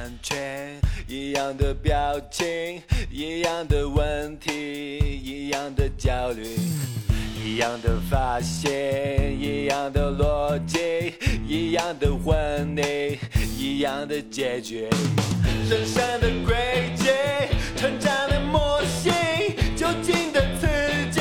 [0.00, 0.36] 的人群，
[1.06, 2.80] 一样的表情，
[3.10, 6.56] 一样的问题，一样的焦虑，
[7.44, 11.14] 一样的发现，一样的逻辑，
[11.46, 13.18] 一样的婚礼，
[13.58, 14.88] 一样的结局。
[15.68, 17.08] 人生的轨迹，
[17.76, 19.12] 成长的模型，
[19.76, 20.66] 究竟的刺
[21.10, 21.20] 激，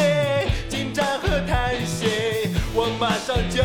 [0.69, 2.07] 紧张和叹息。
[2.73, 3.61] 我马上就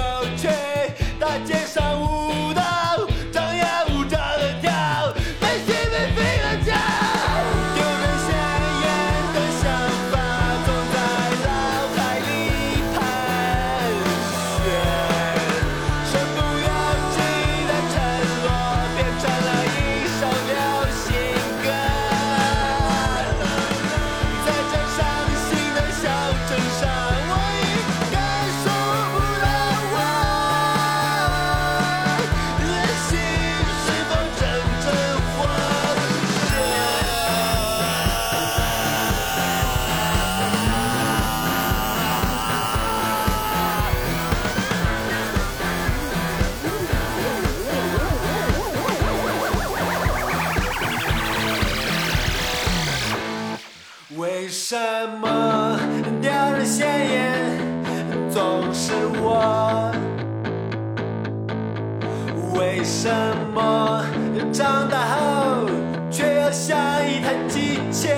[63.05, 63.11] 什
[63.53, 64.03] 么
[64.51, 65.69] 长大后
[66.11, 68.09] 却要像一台机器？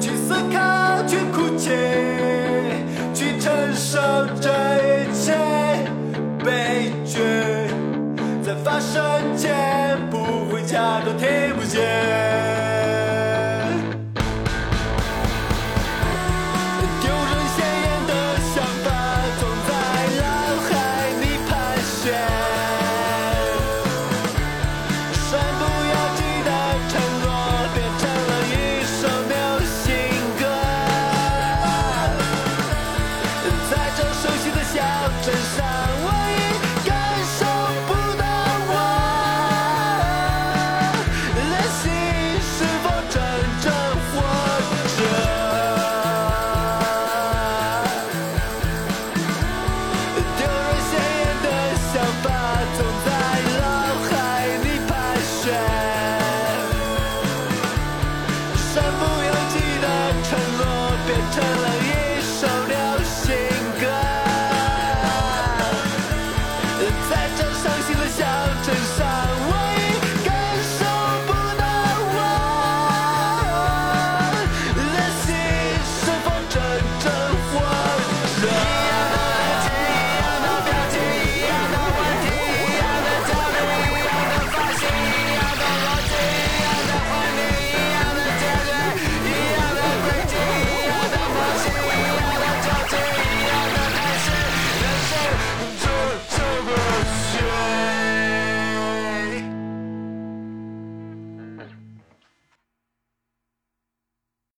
[0.00, 1.68] 去思考，去哭泣，
[3.12, 4.00] 去承受
[4.40, 4.50] 着